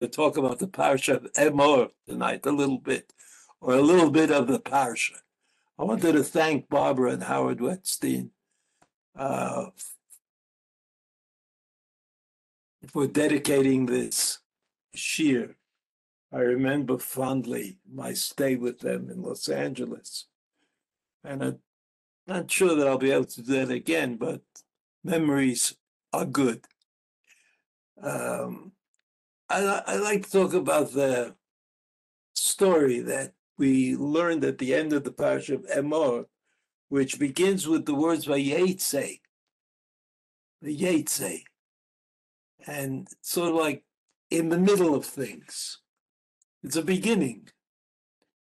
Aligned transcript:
to 0.00 0.08
talk 0.08 0.36
about 0.36 0.58
the 0.58 0.66
parsha 0.66 1.16
of 1.16 1.32
Emor 1.34 1.90
tonight 2.08 2.46
a 2.46 2.52
little 2.52 2.78
bit, 2.78 3.12
or 3.60 3.74
a 3.74 3.82
little 3.82 4.10
bit 4.10 4.30
of 4.30 4.46
the 4.46 4.58
parsha. 4.58 5.18
I 5.78 5.84
wanted 5.84 6.12
to 6.12 6.22
thank 6.22 6.68
Barbara 6.68 7.12
and 7.12 7.22
Howard 7.22 7.58
Wettstein 7.58 8.30
uh, 9.16 9.66
for 12.88 13.06
dedicating 13.06 13.86
this 13.86 14.38
shir. 14.94 15.56
I 16.32 16.38
remember 16.38 16.98
fondly 16.98 17.78
my 17.90 18.12
stay 18.12 18.56
with 18.56 18.80
them 18.80 19.10
in 19.10 19.22
Los 19.22 19.48
Angeles. 19.48 20.26
And 21.24 21.42
I'm 21.42 21.58
not 22.26 22.50
sure 22.50 22.74
that 22.74 22.86
I'll 22.86 22.98
be 22.98 23.10
able 23.10 23.24
to 23.24 23.42
do 23.42 23.52
that 23.54 23.70
again, 23.70 24.16
but 24.16 24.42
memories 25.02 25.74
are 26.12 26.24
good. 26.24 26.64
Um, 28.02 28.72
I, 29.50 29.82
I 29.86 29.96
like 29.96 30.24
to 30.24 30.30
talk 30.30 30.54
about 30.54 30.92
the 30.92 31.34
story 32.34 33.00
that 33.00 33.32
we 33.58 33.96
learned 33.96 34.44
at 34.44 34.58
the 34.58 34.74
end 34.74 34.92
of 34.92 35.02
the 35.02 35.10
parsha 35.10 35.56
of 35.56 35.66
Emor, 35.66 36.26
which 36.88 37.18
begins 37.18 37.66
with 37.66 37.84
the 37.84 37.94
words 37.94 38.26
Vayetze, 38.26 39.20
Vayetze, 40.64 41.42
and 42.66 43.08
sort 43.22 43.50
of 43.50 43.56
like 43.56 43.82
in 44.30 44.50
the 44.50 44.58
middle 44.58 44.94
of 44.94 45.04
things. 45.04 45.78
It's 46.62 46.76
a 46.76 46.82
beginning. 46.82 47.48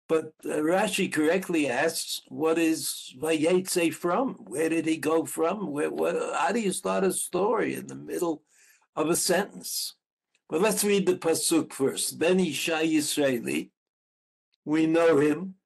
But 0.09 0.33
uh, 0.45 0.59
Rashi 0.59 1.13
correctly 1.13 1.69
asks, 1.69 2.21
what 2.29 2.59
is 2.59 3.15
Vayetze 3.21 3.93
from? 3.95 4.35
Where 4.47 4.69
did 4.69 4.87
he 4.87 4.99
go 4.99 5.25
from? 5.25 5.71
Where, 5.71 5.91
how 6.35 6.53
do 6.53 6.61
you 6.61 6.73
start 6.73 7.05
a 7.05 7.13
story 7.13 7.75
in 7.75 7.87
the 7.87 7.95
middle 7.95 8.43
of 8.95 9.09
a 9.09 9.17
sentence? 9.17 9.95
But 10.49 10.63
let's 10.63 10.83
read 10.83 11.07
the 11.07 11.17
pasuk 11.17 11.73
first. 11.73 12.19
Ben 12.19 12.41
Isha 12.41 12.81
Yisraeli, 12.83 13.71
we 14.65 14.87
know 14.87 15.19
him. 15.19 15.57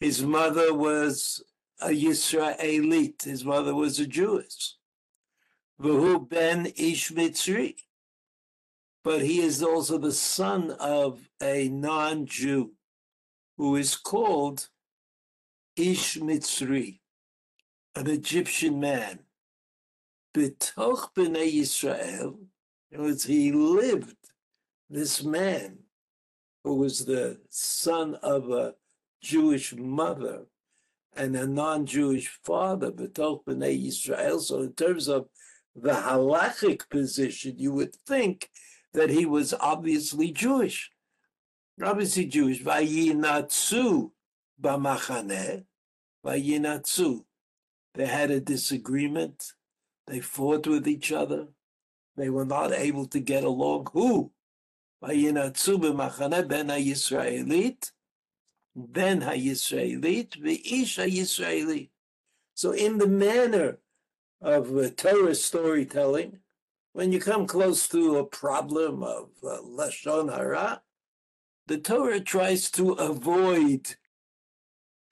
His 0.00 0.22
mother 0.22 0.74
was 0.74 1.42
a 1.80 1.88
Yisraelit. 1.88 3.22
His 3.22 3.44
mother 3.44 3.74
was 3.74 4.00
a 4.00 4.06
Jewess. 4.06 4.76
Vahu 5.80 6.28
ben 6.28 6.66
Ish 6.76 7.12
Mitzri. 7.12 7.76
But 9.04 9.22
he 9.22 9.40
is 9.40 9.62
also 9.62 9.98
the 9.98 10.12
son 10.12 10.72
of 10.72 11.28
a 11.40 11.68
non-Jew 11.68 12.72
who 13.56 13.76
is 13.76 13.96
called 13.96 14.68
Ish 15.76 16.18
Mitzri, 16.18 16.98
an 17.94 18.08
Egyptian 18.08 18.80
man. 18.80 19.20
B'toch 20.34 21.14
b'nei 21.14 21.52
Yisrael, 21.52 22.38
in 22.90 23.00
other 23.00 23.08
words, 23.08 23.24
he 23.24 23.52
lived, 23.52 24.16
this 24.88 25.22
man, 25.22 25.78
who 26.64 26.76
was 26.76 27.04
the 27.04 27.38
son 27.50 28.14
of 28.16 28.50
a 28.50 28.74
Jewish 29.22 29.74
mother 29.74 30.46
and 31.16 31.36
a 31.36 31.46
non-Jewish 31.46 32.28
father, 32.44 32.90
B'toch 32.90 33.44
B'nai 33.44 33.86
Yisrael. 33.86 34.40
So 34.40 34.62
in 34.62 34.72
terms 34.72 35.08
of 35.08 35.28
the 35.74 35.92
halachic 35.92 36.88
position, 36.88 37.58
you 37.58 37.72
would 37.72 37.94
think 37.94 38.48
that 38.94 39.10
he 39.10 39.26
was 39.26 39.52
obviously 39.54 40.32
Jewish. 40.32 40.90
Obviously 41.82 42.26
Jewish. 42.26 42.62
Vayinatsu 42.62 44.10
b'machaneh. 44.60 45.64
Vayinatsu. 46.24 47.24
They 47.94 48.06
had 48.06 48.30
a 48.30 48.40
disagreement. 48.40 49.52
They 50.06 50.20
fought 50.20 50.66
with 50.66 50.88
each 50.88 51.12
other. 51.12 51.48
They 52.18 52.30
were 52.30 52.44
not 52.44 52.72
able 52.72 53.06
to 53.06 53.20
get 53.20 53.44
along. 53.44 53.88
Who? 53.92 54.32
Vayinatsu 55.02 55.78
b'machane 55.78 56.48
ben 56.48 56.68
ha-Yisraelit, 56.68 57.92
ben 58.74 59.20
ha-Yisraelit, 59.20 60.36
v'ish 60.36 60.96
ha-Yisraeli. 60.96 61.90
So 62.54 62.72
in 62.72 62.98
the 62.98 63.06
manner 63.06 63.78
of 64.42 64.96
Torah 64.96 65.36
storytelling, 65.36 66.40
when 66.92 67.12
you 67.12 67.20
come 67.20 67.46
close 67.46 67.86
to 67.88 68.16
a 68.16 68.24
problem 68.24 69.04
of 69.04 69.28
uh, 69.44 69.58
Lashon 69.62 70.34
Hara, 70.34 70.82
the 71.68 71.78
Torah 71.78 72.18
tries 72.18 72.68
to 72.72 72.92
avoid 72.94 73.94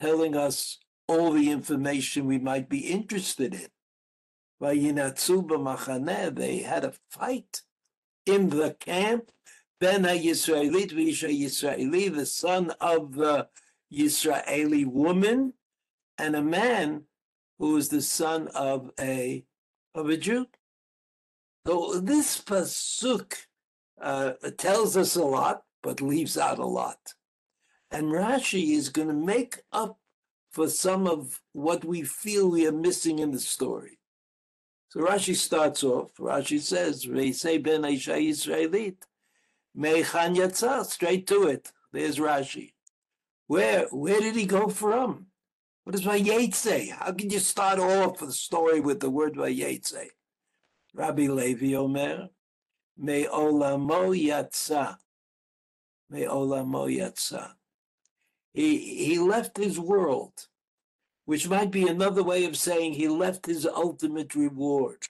telling 0.00 0.34
us 0.34 0.78
all 1.06 1.30
the 1.30 1.52
information 1.52 2.26
we 2.26 2.38
might 2.38 2.68
be 2.68 2.80
interested 2.80 3.54
in. 3.54 3.68
They 4.60 4.78
had 6.58 6.84
a 6.84 6.92
fight 7.10 7.62
in 8.24 8.48
the 8.50 8.76
camp. 8.80 9.30
Ben 9.78 10.04
ha-Yisraelit 10.04 10.92
v'isha 10.92 11.28
Yisraeli, 11.28 12.14
the 12.14 12.26
son 12.26 12.70
of 12.80 13.14
the 13.14 13.48
Yisraeli 13.92 14.86
woman, 14.86 15.52
and 16.16 16.34
a 16.34 16.42
man 16.42 17.04
who 17.58 17.74
was 17.74 17.90
the 17.90 18.02
son 18.02 18.48
of 18.48 18.90
a 18.98 19.44
of 19.94 20.08
a 20.08 20.16
Jew. 20.16 20.46
So 21.66 22.00
this 22.00 22.40
pasuk 22.40 23.34
uh, 24.00 24.32
tells 24.56 24.96
us 24.96 25.16
a 25.16 25.24
lot, 25.24 25.64
but 25.82 26.00
leaves 26.00 26.38
out 26.38 26.58
a 26.58 26.66
lot. 26.66 27.14
And 27.90 28.06
Rashi 28.06 28.76
is 28.76 28.88
going 28.88 29.08
to 29.08 29.14
make 29.14 29.58
up 29.72 29.98
for 30.50 30.68
some 30.68 31.06
of 31.06 31.40
what 31.52 31.84
we 31.84 32.02
feel 32.02 32.50
we 32.50 32.66
are 32.66 32.72
missing 32.72 33.18
in 33.18 33.30
the 33.30 33.40
story. 33.40 33.98
So 34.96 35.02
Rashi 35.02 35.36
starts 35.36 35.84
off, 35.84 36.14
Rashi 36.16 36.58
says, 36.58 37.02
say 37.38 37.58
ben 37.58 37.82
Aisha 37.82 38.16
Yisraelit, 38.16 38.96
Meichan 39.76 40.36
Yatza, 40.36 40.86
straight 40.86 41.26
to 41.26 41.48
it. 41.48 41.70
There's 41.92 42.16
Rashi. 42.16 42.72
Where 43.46 43.88
where 43.90 44.20
did 44.20 44.36
he 44.36 44.46
go 44.46 44.68
from? 44.68 45.26
What 45.84 45.92
does 45.92 46.04
Vayetze? 46.06 46.92
How 46.92 47.12
can 47.12 47.28
you 47.28 47.40
start 47.40 47.78
off 47.78 48.20
the 48.20 48.32
story 48.32 48.80
with 48.80 49.00
the 49.00 49.10
word 49.10 49.34
Vayetze? 49.34 50.06
Rabbi 50.94 51.26
Levi 51.26 51.74
Omer, 51.74 52.30
Me 52.96 53.26
olamo 53.26 54.18
yatsa. 54.18 54.96
Me 56.08 56.22
olamo 56.22 56.88
yatsa. 56.88 57.50
He, 58.54 59.04
he 59.04 59.18
left 59.18 59.58
his 59.58 59.78
world 59.78 60.32
which 61.26 61.48
might 61.48 61.70
be 61.70 61.86
another 61.86 62.22
way 62.22 62.44
of 62.44 62.56
saying 62.56 62.94
he 62.94 63.08
left 63.08 63.46
his 63.46 63.66
ultimate 63.66 64.34
reward. 64.34 65.08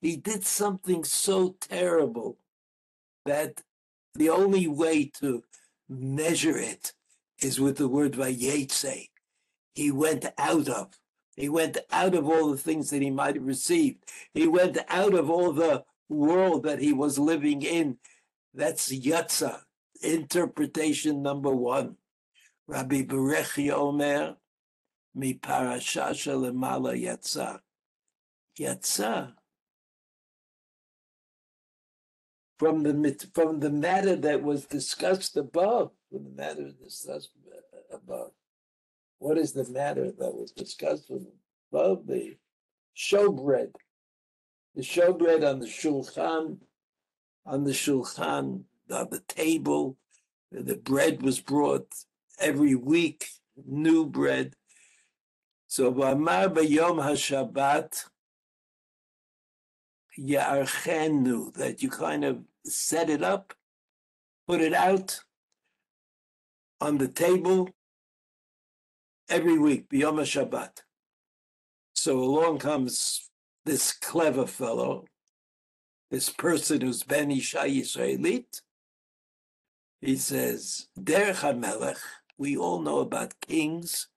He 0.00 0.16
did 0.16 0.46
something 0.46 1.04
so 1.04 1.56
terrible 1.60 2.38
that 3.26 3.62
the 4.14 4.30
only 4.30 4.66
way 4.68 5.10
to 5.20 5.42
measure 5.88 6.56
it 6.56 6.92
is 7.42 7.60
with 7.60 7.76
the 7.76 7.88
word 7.88 8.12
vayetze. 8.12 9.08
He 9.74 9.90
went 9.90 10.26
out 10.38 10.68
of. 10.68 10.98
He 11.36 11.48
went 11.48 11.78
out 11.92 12.14
of 12.14 12.28
all 12.28 12.50
the 12.50 12.56
things 12.56 12.90
that 12.90 13.02
he 13.02 13.10
might 13.10 13.36
have 13.36 13.46
received. 13.46 14.04
He 14.34 14.46
went 14.48 14.78
out 14.88 15.14
of 15.14 15.30
all 15.30 15.52
the 15.52 15.84
world 16.08 16.64
that 16.64 16.80
he 16.80 16.92
was 16.92 17.18
living 17.18 17.62
in. 17.62 17.98
That's 18.54 18.92
yatsa, 18.92 19.60
interpretation 20.02 21.22
number 21.22 21.54
one. 21.54 21.96
Rabbi 22.66 23.02
Berechi 23.02 23.70
Omer, 23.72 24.36
מפרשה 25.17 26.13
שלמעלה 26.13 26.95
יצא. 26.95 27.55
יצא. 28.59 29.25
From 32.59 32.83
the, 32.83 33.29
from 33.33 33.59
the 33.59 33.69
matter 33.69 34.15
that 34.15 34.41
was 34.41 34.65
discussed 34.65 35.35
above, 35.37 35.91
from 36.09 36.23
the 36.23 36.29
matter 36.29 36.71
discussed 36.71 37.31
above. 37.91 38.31
What 39.19 39.37
is 39.37 39.53
the 39.53 39.67
matter 39.69 40.11
that 40.11 40.33
was 40.33 40.51
discussed 40.51 41.11
above? 41.71 42.07
The 42.07 42.37
showbread. 42.95 43.73
The 44.75 44.81
showbread 44.81 45.49
on 45.49 45.59
the 45.59 45.67
shulchan, 45.67 46.57
on 47.45 47.63
the 47.63 47.71
shulchan, 47.71 48.63
on 48.91 49.07
the 49.09 49.23
table. 49.27 49.97
The 50.51 50.75
bread 50.75 51.21
was 51.21 51.39
brought 51.39 51.87
every 52.39 52.75
week, 52.75 53.27
new 53.65 54.05
bread. 54.05 54.55
so 55.70 55.92
V'amar 55.92 56.48
b'yom 56.48 56.96
HaShabbat 56.98 58.06
Ya'archenu, 60.18 61.52
that 61.54 61.82
you 61.82 61.90
kind 61.90 62.24
of 62.24 62.38
set 62.64 63.10
it 63.10 63.22
up, 63.22 63.52
put 64.46 64.62
it 64.62 64.72
out 64.72 65.20
on 66.80 66.96
the 66.96 67.06
table 67.06 67.68
every 69.28 69.58
week, 69.58 69.90
b'yom 69.90 70.18
HaShabbat. 70.22 70.84
So 71.94 72.18
along 72.18 72.60
comes 72.60 73.28
this 73.66 73.92
clever 73.92 74.46
fellow, 74.46 75.04
this 76.10 76.30
person 76.30 76.80
who's 76.80 77.02
Ben 77.02 77.30
Isha 77.30 77.58
Yisraelit. 77.58 78.62
He 80.00 80.16
says, 80.16 80.88
Derech 80.98 81.40
HaMelech, 81.40 81.98
we 82.38 82.56
all 82.56 82.80
know 82.80 83.00
about 83.00 83.38
kings 83.46 84.08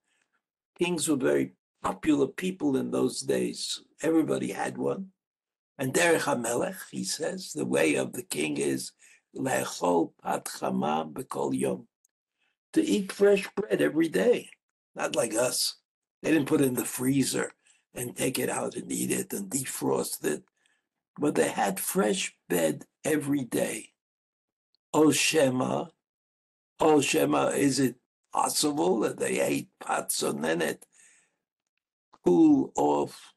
Kings 0.81 1.07
were 1.07 1.16
very 1.16 1.54
popular 1.83 2.25
people 2.25 2.75
in 2.75 2.89
those 2.89 3.22
days. 3.22 3.83
Everybody 4.01 4.51
had 4.51 4.80
one. 4.80 5.12
And 5.78 5.94
Derech 5.94 6.22
HaMelech, 6.22 6.89
he 6.89 7.04
says, 7.04 7.51
the 7.54 7.68
way 7.68 7.94
of 7.94 8.13
the 8.13 8.24
king 8.24 8.57
is 8.57 8.92
Lechol 9.38 10.13
pat 10.24 10.45
bekol 10.45 11.56
yom. 11.56 11.88
To 12.74 12.83
eat 12.83 13.12
fresh 13.12 13.48
bread 13.56 13.80
every 13.80 14.10
day. 14.10 14.50
Not 14.95 15.16
like 15.16 15.36
us. 15.36 15.75
They 16.24 16.31
didn't 16.31 16.48
put 16.48 16.62
it 16.62 16.68
in 16.68 16.74
the 16.74 16.86
freezer 16.86 17.51
and 17.94 18.18
take 18.18 18.39
it 18.39 18.50
out 18.50 18.75
and 18.75 18.92
eat 18.92 19.12
it 19.12 19.31
and 19.33 19.51
defrost 19.51 20.25
it. 20.25 20.42
But 21.19 21.36
they 21.36 21.50
had 21.50 21.80
fresh 21.80 22.36
bread 22.50 22.86
every 23.06 23.44
day. 23.44 23.89
O 24.95 25.12
Shema, 25.12 25.86
O 26.80 27.01
Shema, 27.01 27.50
is 27.50 27.80
it 27.80 27.98
possible 28.33 29.00
that 29.01 29.19
they 29.19 29.39
ate 29.42 29.69
patzonenet, 29.83 30.83
cool 32.24 32.72
off, 32.75 33.33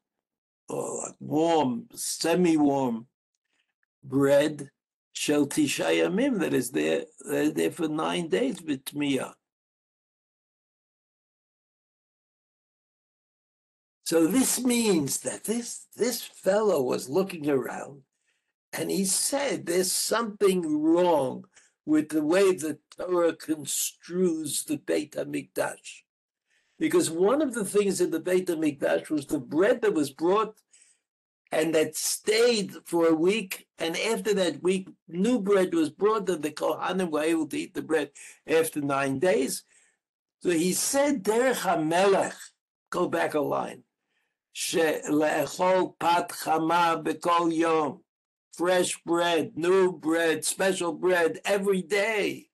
or 0.68 1.02
like 1.04 1.14
warm, 1.20 1.86
semi-warm 1.94 3.06
bread, 4.02 4.70
shel 5.12 5.46
tisha 5.46 5.86
yamim, 5.86 6.40
that 6.40 6.54
is 6.54 6.70
there, 6.70 7.04
they're 7.20 7.50
there 7.50 7.70
for 7.70 7.88
nine 7.88 8.28
days 8.28 8.62
with 8.62 8.84
Tmiya. 8.84 9.34
So 14.04 14.26
this 14.26 14.62
means 14.62 15.20
that 15.20 15.44
this 15.44 15.86
this 15.96 16.22
fellow 16.22 16.82
was 16.82 17.08
looking 17.08 17.48
around 17.48 18.02
and 18.74 18.90
he 18.90 19.06
said 19.06 19.64
there's 19.64 19.90
something 19.90 20.82
wrong 20.82 21.46
with 21.86 22.08
the 22.08 22.24
way 22.24 22.52
the 22.52 22.78
Torah 22.96 23.34
construes 23.34 24.64
the 24.64 24.76
Beit 24.76 25.12
HaMikdash. 25.12 26.02
Because 26.78 27.10
one 27.10 27.42
of 27.42 27.54
the 27.54 27.64
things 27.64 28.00
in 28.00 28.10
the 28.10 28.20
Beit 28.20 28.48
HaMikdash 28.48 29.10
was 29.10 29.26
the 29.26 29.38
bread 29.38 29.82
that 29.82 29.94
was 29.94 30.10
brought 30.10 30.56
and 31.52 31.74
that 31.74 31.96
stayed 31.96 32.72
for 32.84 33.06
a 33.06 33.14
week. 33.14 33.66
And 33.78 33.96
after 33.96 34.34
that 34.34 34.62
week, 34.62 34.88
new 35.06 35.40
bread 35.40 35.74
was 35.74 35.90
brought, 35.90 36.28
and 36.28 36.42
the 36.42 36.50
Kohanim 36.50 37.10
were 37.10 37.22
able 37.22 37.46
to 37.48 37.58
eat 37.58 37.74
the 37.74 37.82
bread 37.82 38.10
after 38.46 38.80
nine 38.80 39.18
days. 39.18 39.62
So 40.40 40.50
he 40.50 40.72
said, 40.72 41.22
Derech 41.22 41.60
HaMelech, 41.60 42.34
go 42.90 43.08
back 43.08 43.34
a 43.34 43.40
line, 43.40 43.82
she'le'echol 44.52 45.98
pat 45.98 46.30
chama 46.30 47.02
bekol 47.02 47.54
yom 47.54 48.03
fresh 48.56 48.96
bread, 49.04 49.56
new 49.56 49.92
bread, 49.92 50.44
special 50.44 50.92
bread 50.92 51.40
every 51.44 51.82
day. 51.82 52.48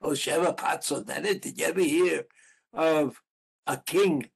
Oh, 0.00 0.10
Sheva 0.10 0.56
Patso, 0.56 1.02
did 1.04 1.58
you 1.58 1.66
ever 1.66 1.80
hear 1.80 2.24
of 2.72 3.20
a 3.66 3.76
king 3.76 4.28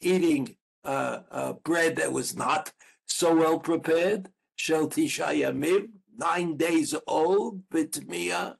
eating 0.00 0.56
uh, 0.84 1.20
uh, 1.30 1.52
bread 1.64 1.96
that 1.96 2.12
was 2.12 2.36
not 2.36 2.72
so 3.06 3.34
well 3.34 3.58
prepared? 3.58 4.28
Shel 4.56 4.88
Tisha 4.88 5.94
nine 6.16 6.56
days 6.56 6.94
old, 7.06 7.68
Bitmiya. 7.70 8.54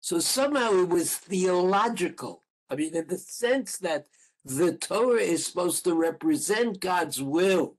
So 0.00 0.18
somehow 0.18 0.74
it 0.82 0.88
was 0.88 1.16
theological. 1.16 2.44
I 2.68 2.76
mean, 2.76 2.94
in 2.94 3.06
the 3.08 3.18
sense 3.18 3.78
that 3.78 4.06
the 4.44 4.76
Torah 4.76 5.20
is 5.20 5.46
supposed 5.46 5.84
to 5.84 5.94
represent 5.94 6.78
God's 6.78 7.22
will 7.22 7.76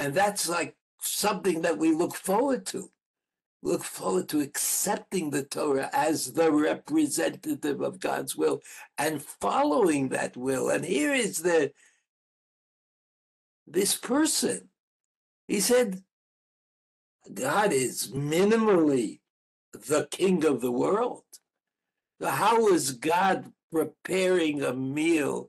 and 0.00 0.14
that's 0.14 0.48
like 0.48 0.74
something 1.02 1.60
that 1.60 1.76
we 1.76 1.92
look 1.92 2.14
forward 2.14 2.64
to. 2.66 2.90
Look 3.62 3.84
forward 3.84 4.30
to 4.30 4.40
accepting 4.40 5.28
the 5.28 5.44
Torah 5.44 5.90
as 5.92 6.32
the 6.32 6.50
representative 6.50 7.82
of 7.82 8.00
God's 8.00 8.34
will 8.34 8.62
and 8.96 9.22
following 9.22 10.08
that 10.08 10.38
will. 10.38 10.70
And 10.70 10.86
here 10.86 11.12
is 11.12 11.42
the 11.42 11.72
this 13.66 13.94
person. 13.94 14.70
He 15.46 15.60
said, 15.60 16.02
God 17.34 17.70
is 17.70 18.10
minimally 18.10 19.20
the 19.74 20.08
king 20.10 20.46
of 20.46 20.62
the 20.62 20.72
world. 20.72 21.24
So 22.22 22.28
How 22.28 22.68
is 22.68 22.92
God 22.92 23.52
preparing 23.70 24.62
a 24.62 24.72
meal 24.72 25.48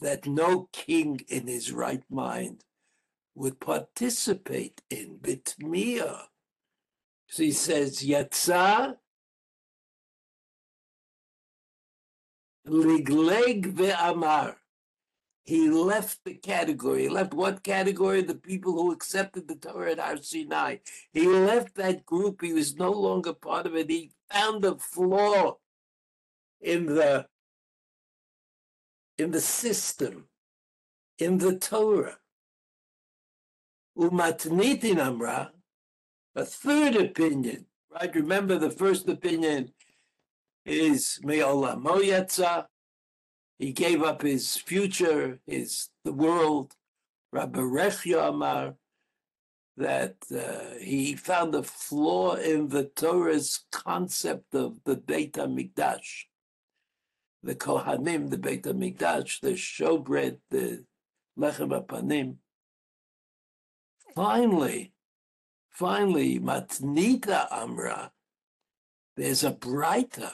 that 0.00 0.26
no 0.26 0.68
king 0.72 1.20
in 1.28 1.46
his 1.46 1.70
right 1.70 2.02
mind 2.10 2.64
would 3.34 3.60
participate 3.60 4.82
in 4.90 5.18
bitmia. 5.20 6.24
So 7.28 7.42
he 7.42 7.52
says, 7.52 8.02
Yatsa 8.02 8.96
ligleg 12.66 13.74
ve'amar. 13.74 14.56
He 15.44 15.68
left 15.68 16.20
the 16.24 16.34
category. 16.34 17.02
He 17.02 17.08
left 17.10 17.34
what 17.34 17.62
category? 17.62 18.22
The 18.22 18.34
people 18.34 18.72
who 18.72 18.92
accepted 18.92 19.46
the 19.46 19.56
Torah 19.56 19.92
at 19.92 19.98
Har 19.98 20.16
Sinai. 20.16 20.78
He 21.12 21.26
left 21.26 21.74
that 21.74 22.06
group. 22.06 22.40
He 22.40 22.54
was 22.54 22.76
no 22.76 22.90
longer 22.90 23.34
part 23.34 23.66
of 23.66 23.76
it. 23.76 23.90
He 23.90 24.12
found 24.30 24.64
a 24.64 24.76
flaw 24.76 25.58
in 26.62 26.86
the 26.86 27.26
in 29.18 29.30
the 29.30 29.40
system, 29.40 30.28
in 31.18 31.38
the 31.38 31.56
Torah. 31.56 32.18
Umatnitin 33.96 34.98
Amra, 34.98 35.52
a 36.34 36.44
third 36.44 36.96
opinion, 36.96 37.66
right? 37.92 38.14
Remember 38.14 38.58
the 38.58 38.70
first 38.70 39.08
opinion 39.08 39.72
is 40.66 41.20
Me'olamo 41.22 42.00
Yatza. 42.02 42.66
He 43.58 43.72
gave 43.72 44.02
up 44.02 44.22
his 44.22 44.56
future, 44.56 45.38
his 45.46 45.90
the 46.04 46.12
world. 46.12 46.74
Rabbi 47.32 47.60
Rechia 47.60 48.28
Amar, 48.28 48.74
that 49.76 50.16
uh, 50.32 50.78
he 50.80 51.16
found 51.16 51.54
a 51.54 51.62
flaw 51.62 52.34
in 52.34 52.68
the 52.68 52.84
Torah's 52.84 53.64
concept 53.72 54.54
of 54.54 54.78
the 54.84 54.96
Beit 54.96 55.34
HaMikdash. 55.34 56.26
The 57.42 57.56
Kohanim, 57.56 58.30
the 58.30 58.38
Beit 58.38 58.62
HaMikdash, 58.62 59.40
the 59.40 59.52
showbread, 59.52 60.38
the 60.50 60.84
Lechem 61.38 61.70
HaPanim. 61.70 62.36
Finally, 64.14 64.92
finally, 65.70 66.38
Matnita 66.38 67.48
Amra, 67.50 68.12
there's 69.16 69.42
a 69.42 69.50
brighter 69.50 70.30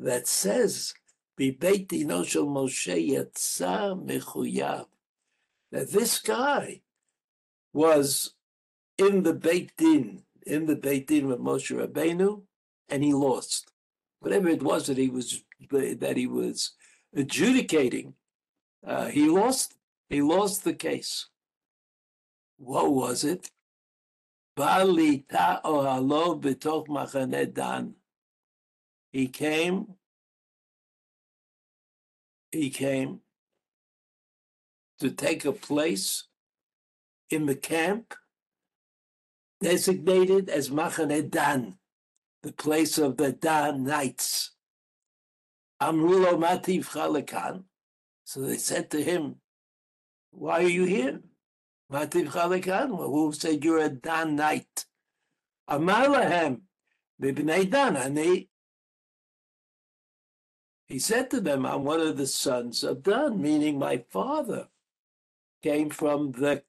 that 0.00 0.26
says, 0.26 0.94
Bibeit 1.38 1.86
Dino 1.86 2.24
shel 2.24 2.46
Moshe 2.46 3.10
Yatsa 3.10 3.94
Mechuyav, 4.04 4.86
that 5.70 5.92
this 5.92 6.18
guy 6.18 6.80
was 7.72 8.34
in 8.96 9.22
the 9.22 9.34
Beit 9.34 9.76
Din, 9.76 10.24
in 10.44 10.66
the 10.66 10.74
Beit 10.74 11.06
Din 11.06 11.28
with 11.28 11.38
Moshe 11.38 11.76
Rabbeinu, 11.76 12.42
and 12.88 13.04
he 13.04 13.12
lost. 13.12 13.70
Whatever 14.18 14.48
it 14.48 14.62
was 14.62 14.88
that 14.88 14.98
he 14.98 15.08
was 15.08 15.44
that 15.70 16.16
he 16.16 16.26
was 16.26 16.72
adjudicating, 17.14 18.14
uh, 18.84 19.06
he 19.06 19.28
lost. 19.28 19.76
He 20.08 20.22
lost 20.22 20.64
the 20.64 20.72
case 20.72 21.26
what 22.58 22.92
was 22.92 23.24
it? 23.24 23.50
Balita 24.56 25.62
ohalo 25.62 26.40
b'toch 26.40 27.54
dan. 27.54 27.94
He 29.12 29.28
came, 29.28 29.94
he 32.52 32.68
came 32.70 33.20
to 34.98 35.10
take 35.10 35.44
a 35.44 35.52
place 35.52 36.24
in 37.30 37.46
the 37.46 37.54
camp 37.54 38.14
designated 39.60 40.48
as 40.48 40.70
Machane 40.70 41.30
Dan, 41.30 41.78
the 42.42 42.52
place 42.52 42.98
of 42.98 43.16
the 43.16 43.32
Danites. 43.32 44.52
Amrulo 45.80 46.38
mativ 46.38 46.86
chalekan. 46.86 47.64
So 48.24 48.40
they 48.42 48.58
said 48.58 48.90
to 48.90 49.02
him, 49.02 49.36
why 50.30 50.64
are 50.64 50.68
you 50.68 50.84
here? 50.84 51.20
Who 51.90 53.32
said 53.32 53.64
you're 53.64 53.78
a 53.78 53.88
Danite. 53.88 54.84
Amar 55.68 56.06
lahem, 56.06 56.60
Bibnei 57.20 57.70
Dan, 57.70 57.96
ani. 57.96 58.48
He 60.86 60.98
said 60.98 61.30
to 61.30 61.40
them, 61.40 61.66
I'm 61.66 61.84
one 61.84 62.00
of 62.00 62.16
the 62.16 62.26
sons 62.26 62.82
of 62.84 63.02
Dan, 63.02 63.40
meaning 63.40 63.78
my 63.78 64.04
father 64.10 64.68
came 65.62 65.90
from 65.90 66.32
the 66.32 66.62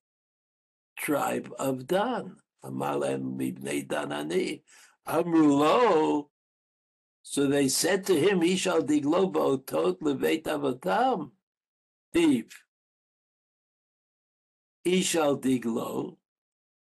tribe 0.97 1.53
of 1.57 1.87
Dan. 1.87 2.37
Amar 2.63 2.95
lahem, 2.95 3.37
Bibnei 3.37 3.87
Dan, 3.87 4.11
ani. 4.11 4.63
Amrulo, 5.07 6.27
so 7.21 7.47
they 7.47 7.67
said 7.67 8.05
to 8.05 8.19
him, 8.19 8.41
He 8.41 8.55
shall 8.55 8.81
diglo 8.81 9.65
tot 9.65 10.01
leveit 10.01 10.43
avotam. 10.43 11.31
Steve, 12.09 12.53
Ishal 14.85 15.41
Diglo, 15.41 16.17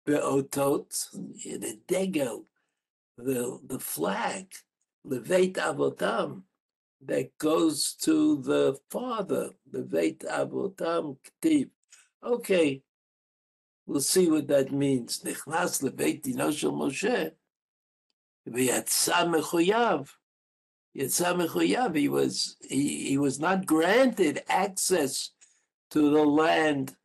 Be'otot, 0.05 0.89
the 1.43 1.79
Degel, 1.87 2.45
the, 3.17 3.59
the 3.65 3.79
flag, 3.79 4.47
the 5.03 5.19
Veit 5.19 5.53
Avotam, 5.53 6.43
that 7.05 7.37
goes 7.37 7.93
to 8.01 8.41
the 8.41 8.77
father, 8.89 9.51
the 9.69 9.83
Veit 9.83 10.19
Avotam 10.19 11.17
Ktiv. 11.43 11.69
Okay, 12.23 12.81
we'll 13.85 14.01
see 14.01 14.29
what 14.29 14.47
that 14.47 14.71
means. 14.71 15.21
Nichnas 15.23 15.81
leVeit 15.81 16.21
Dino 16.21 16.51
Shel 16.51 16.71
Moshe, 16.71 17.31
v'yatsa 18.47 19.25
mechuyav. 19.27 20.09
Yatsa 20.97 21.35
mechuyav. 21.35 21.95
He 21.95 22.09
was 22.09 22.57
he, 22.61 23.09
he 23.09 23.17
was 23.17 23.39
not 23.39 23.65
granted 23.65 24.43
access 24.47 25.31
to 25.91 26.11
the 26.11 26.23
land 26.23 26.95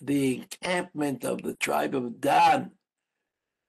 the 0.00 0.36
encampment 0.36 1.24
of 1.24 1.42
the 1.42 1.54
tribe 1.54 1.94
of 1.94 2.20
Dan, 2.20 2.72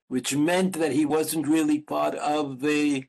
which 0.07 0.35
meant 0.35 0.73
that 0.73 0.91
he 0.91 1.05
wasn't 1.05 1.47
really 1.47 1.79
part 1.79 2.15
of 2.15 2.61
the 2.61 3.05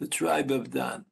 the 0.00 0.06
tribe 0.06 0.50
of 0.50 0.70
Dan. 0.70 1.04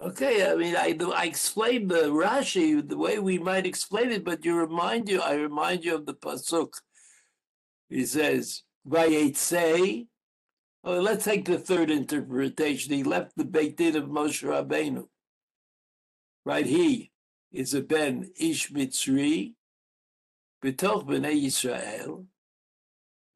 Okay, 0.00 0.48
I 0.48 0.54
mean, 0.54 0.76
I 0.76 0.96
I 1.14 1.24
explained 1.24 1.90
the 1.90 2.04
Rashi 2.04 2.88
the 2.88 2.96
way 2.96 3.18
we 3.18 3.38
might 3.38 3.66
explain 3.66 4.12
it, 4.12 4.24
but 4.24 4.44
you 4.44 4.54
remind 4.54 5.08
you, 5.08 5.20
I 5.20 5.34
remind 5.34 5.84
you 5.84 5.96
of 5.96 6.06
the 6.06 6.14
pasuk. 6.14 6.74
He 7.88 8.06
says, 8.06 8.62
"Vayetze." 8.86 10.06
Well, 10.82 11.02
let's 11.02 11.24
take 11.24 11.44
the 11.44 11.58
third 11.58 11.90
interpretation. 11.90 12.94
He 12.94 13.02
left 13.02 13.32
the 13.36 13.44
Beit 13.44 13.76
Din 13.76 13.96
of 13.96 14.04
Moshe 14.04 14.44
Rabbeinu. 14.44 15.06
Right, 16.44 16.66
he 16.66 17.10
is 17.52 17.74
a 17.74 17.82
Ben 17.82 18.30
Ish 18.38 18.70
Mitzri, 18.70 19.54
B'toch 20.64 21.06
Bnei 21.06 21.44
Yisrael, 21.44 22.26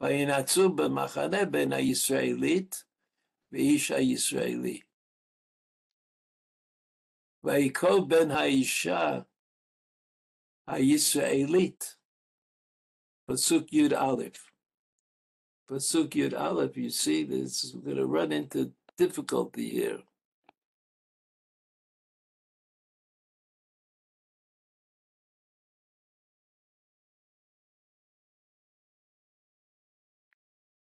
Vayinatzu 0.01 0.75
B'Machane 0.77 1.51
Ben 1.51 1.71
Yisraelit, 1.71 2.85
V'ish 3.53 3.91
Yisraeli. 3.91 4.83
Vayiko 7.45 8.09
Ben 8.09 8.31
Ha'isha 8.31 9.27
Ha'Yisraelit, 10.69 11.97
Pasuk 13.29 13.69
Yud 13.71 13.93
Aleph 14.01 14.52
you 16.77 16.91
see 16.91 17.25
this, 17.25 17.73
we're 17.75 17.95
going 17.95 17.97
to 17.97 18.07
run 18.07 18.33
into 18.33 18.73
difficulty 18.99 19.71
here. 19.71 20.01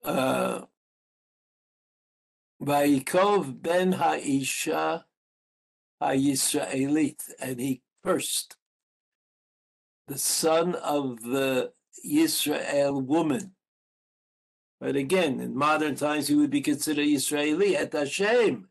Uh, 0.03 0.61
Vayikov 2.61 3.61
ben 3.61 3.93
Haisha 3.93 5.03
HaYisraelit, 6.01 7.21
and 7.41 7.59
he 7.59 7.81
cursed 8.05 8.55
the 10.07 10.17
son 10.17 10.75
of 10.75 11.21
the 11.23 11.73
Israel 12.05 13.01
woman. 13.01 13.56
But 14.79 14.95
again, 14.95 15.39
in 15.39 15.55
modern 15.55 15.95
times, 15.95 16.27
he 16.27 16.35
would 16.35 16.51
be 16.51 16.61
considered 16.61 17.07
Israeli 17.07 17.75
at 17.75 17.93
Hashem. 17.93 18.69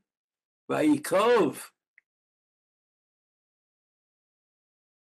Vayikov. 0.70 1.70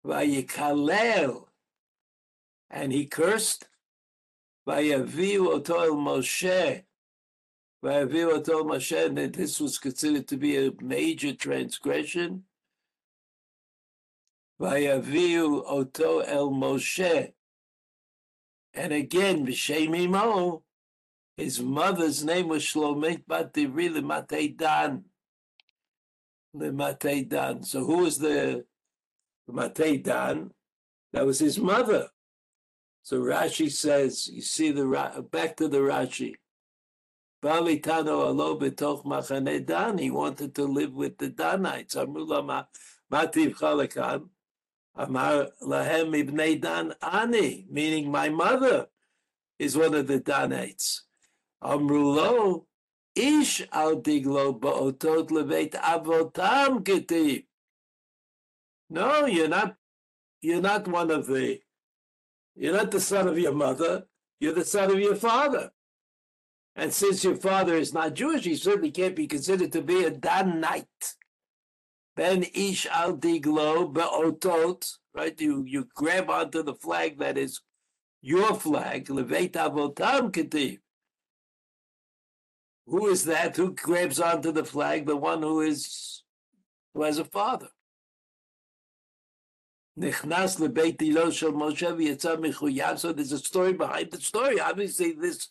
Vayikalel. 0.06 1.46
And 2.70 2.92
he 2.92 3.06
cursed. 3.06 3.68
Vayaviu 4.68 5.48
oto 5.48 5.82
el 5.82 5.96
Moshe. 5.96 6.84
Vayaviu 7.84 8.34
oto 8.34 8.64
Moshe. 8.64 9.06
And 9.06 9.34
this 9.34 9.60
was 9.60 9.78
considered 9.78 10.28
to 10.30 10.38
be 10.38 10.58
a 10.58 10.72
major 10.82 11.34
transgression. 11.34 12.44
Vayaviu 14.60 15.64
oto 15.68 16.20
el 16.22 16.50
Moshe. 16.50 17.34
And 18.74 18.94
again, 18.94 19.46
B'Shem 19.46 20.62
his 21.38 21.62
mother's 21.62 22.24
name 22.24 22.48
was 22.48 22.64
Shlomit 22.64 23.24
Bat 23.28 23.54
Divri 23.54 23.90
Lematei 23.90 24.58
Dan. 24.58 25.06
Dan. 27.30 27.64
So 27.64 27.86
who 27.86 27.98
was 28.00 28.18
the 28.18 28.66
Lematei 29.50 30.04
Dan? 30.04 30.52
That 31.14 31.26
was 31.26 31.40
his 31.40 31.60
mother. 31.60 32.10
So 33.04 33.22
Rashi 33.22 33.72
says, 33.72 34.28
you 34.28 34.42
see 34.42 34.72
the 34.72 35.28
back 35.32 35.56
to 35.58 35.68
the 35.68 35.78
Rashi. 35.78 36.34
Balitano 37.44 38.26
alo 38.26 38.60
betoch 38.60 39.06
machane 39.06 39.64
Dan. 39.66 40.00
He 40.00 40.10
wanted 40.10 40.56
to 40.56 40.64
live 40.66 40.94
with 40.94 41.20
the 41.20 41.30
Danites. 41.30 41.96
Amrula 41.96 42.66
mativ 43.12 43.56
chalakan. 43.56 44.30
Amar 44.96 45.50
lahem 45.62 46.12
ibnei 46.12 46.60
Dan 46.60 46.96
ani, 47.02 47.68
meaning 47.70 48.12
my 48.12 48.30
mother 48.30 48.88
is 49.60 49.78
one 49.78 49.94
of 49.94 50.08
the 50.08 50.20
Danites. 50.20 51.07
Amrulo, 51.64 52.66
ish 53.16 53.68
al 53.72 54.02
diglo 54.02 54.60
ba'otot 54.60 55.30
leveit 55.30 55.74
avotam 55.74 56.84
ketiv. 56.84 57.46
No, 58.90 59.26
you're 59.26 59.48
not. 59.48 59.76
You're 60.42 60.62
not 60.62 60.88
one 60.88 61.12
of 61.12 61.28
the. 61.28 61.60
You're 62.56 62.74
not 62.74 62.92
the 62.92 63.02
son 63.02 63.28
of 63.28 63.38
your 63.38 63.54
mother. 63.54 64.06
You're 64.40 64.54
the 64.54 64.66
son 64.66 64.92
of 64.92 65.00
your 65.00 65.16
father. 65.16 65.72
And 66.76 66.94
since 66.94 67.24
your 67.24 67.36
father 67.36 67.76
is 67.76 67.94
not 67.94 68.14
Jewish, 68.14 68.46
he 68.46 68.56
certainly 68.56 68.92
can't 68.92 69.16
be 69.16 69.28
considered 69.28 69.72
to 69.72 69.82
be 69.82 70.04
a 70.04 70.12
Danite. 70.12 71.16
Ben 72.16 72.44
ish 72.54 72.86
al 72.86 73.18
diglo 73.18 73.92
be'otot. 73.92 74.88
Right? 75.14 75.40
You 75.42 75.64
you 75.66 75.88
grab 75.96 76.30
onto 76.30 76.62
the 76.62 76.76
flag 76.76 77.18
that 77.20 77.38
is 77.38 77.62
your 78.22 78.54
flag. 78.54 79.08
Leveit 79.08 79.54
avotam 79.54 80.32
ketiv. 80.32 80.80
Who 82.88 83.08
is 83.08 83.26
that 83.26 83.58
who 83.58 83.74
grabs 83.74 84.20
onto 84.20 84.54
the 84.54 84.64
flag? 84.64 85.06
The 85.06 85.18
one 85.18 85.44
who 85.44 85.60
is 85.60 86.24
who 86.94 87.04
has 87.04 87.20
a 87.20 87.26
father. 87.26 87.68
So 90.00 90.10
there's 93.14 93.32
a 93.32 93.40
story 93.40 93.74
behind 93.74 94.12
the 94.12 94.22
story. 94.22 94.60
Obviously, 94.60 95.12
this 95.12 95.50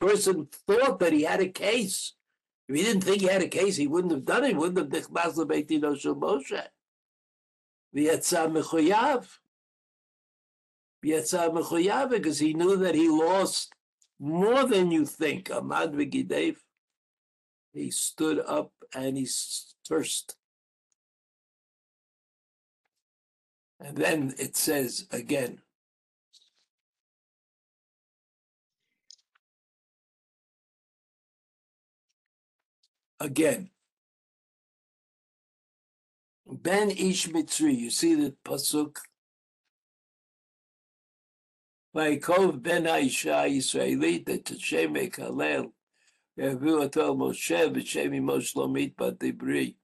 person 0.00 0.48
thought 0.66 0.98
that 1.00 1.12
he 1.12 1.24
had 1.24 1.40
a 1.40 1.48
case. 1.48 2.14
If 2.68 2.76
he 2.76 2.84
didn't 2.84 3.02
think 3.02 3.20
he 3.20 3.26
had 3.26 3.42
a 3.42 3.48
case, 3.48 3.76
he 3.76 3.86
wouldn't 3.86 4.12
have 4.12 4.24
done 4.24 4.44
it. 4.44 4.48
He 4.48 4.54
wouldn't 4.54 4.78
have 4.78 4.88
nichnas 4.88 5.36
lebeit 5.36 6.00
shel 6.00 6.14
Moshe. 6.14 6.68
Because 12.10 12.38
he 12.38 12.54
knew 12.54 12.76
that 12.76 12.94
he 12.94 13.08
lost 13.08 13.72
more 14.20 14.64
than 14.64 14.90
you 14.90 15.04
think. 15.04 15.48
Amad 15.48 15.94
v'gidev 15.94 16.56
he 17.78 17.90
stood 17.90 18.40
up 18.46 18.72
and 18.94 19.16
he 19.16 19.28
cursed. 19.88 20.36
And 23.80 23.96
then 23.96 24.34
it 24.38 24.56
says 24.56 25.06
again, 25.12 25.60
again, 33.20 33.70
Ben 36.46 36.90
Ish 36.90 37.28
Mitzri, 37.28 37.76
you 37.76 37.90
see 37.90 38.14
the 38.14 38.34
pasuk. 38.44 38.96
Vayikov 41.94 42.62
Ben 42.62 42.84
Aisha 42.84 43.48
Yisraelit 43.48 44.24
Tashem 44.24 45.12
Kalel 45.12 45.72
Yehu 46.38 46.82
atal 46.84 47.16
Moshe 47.16 47.68
v'shem 47.74 48.14
imo 48.16 48.38
shlomit 48.38 48.96
bat 48.96 49.18
Divri. 49.18 49.74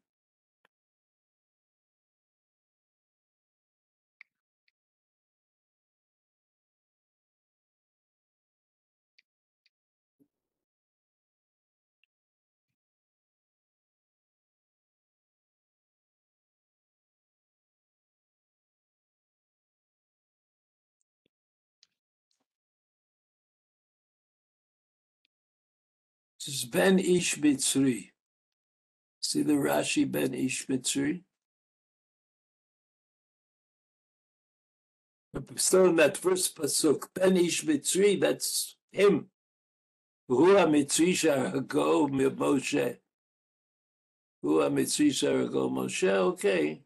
says 26.44 26.66
Ben 26.66 26.98
Ish 26.98 27.36
Mitzri. 27.38 28.10
See 29.22 29.42
the 29.42 29.54
Rashi 29.54 30.10
Ben 30.10 30.34
Ish 30.34 30.66
Mitzri? 30.66 31.22
Still 35.56 35.86
in 35.86 35.96
that 35.96 36.18
first 36.18 36.54
pasuk, 36.54 37.08
Ben 37.14 37.38
Ish 37.38 37.64
Mitzri, 37.64 38.20
that's 38.20 38.76
him. 38.92 39.28
Who 40.28 40.54
are 40.58 40.66
Mitzri 40.66 41.12
Sharago 41.12 42.10
Moshe? 42.10 42.98
Who 44.42 44.60
are 44.60 44.68
Mitzri 44.68 45.12
Moshe? 45.70 46.10
Okay. 46.10 46.82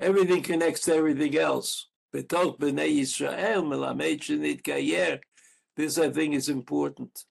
Everything 0.00 0.42
connects 0.42 0.80
to 0.82 0.94
everything 0.94 1.38
else. 1.38 1.86
Yisrael, 2.12 3.62
This, 5.76 5.98
I 5.98 6.10
think, 6.10 6.34
is 6.34 6.48
important. 6.48 7.24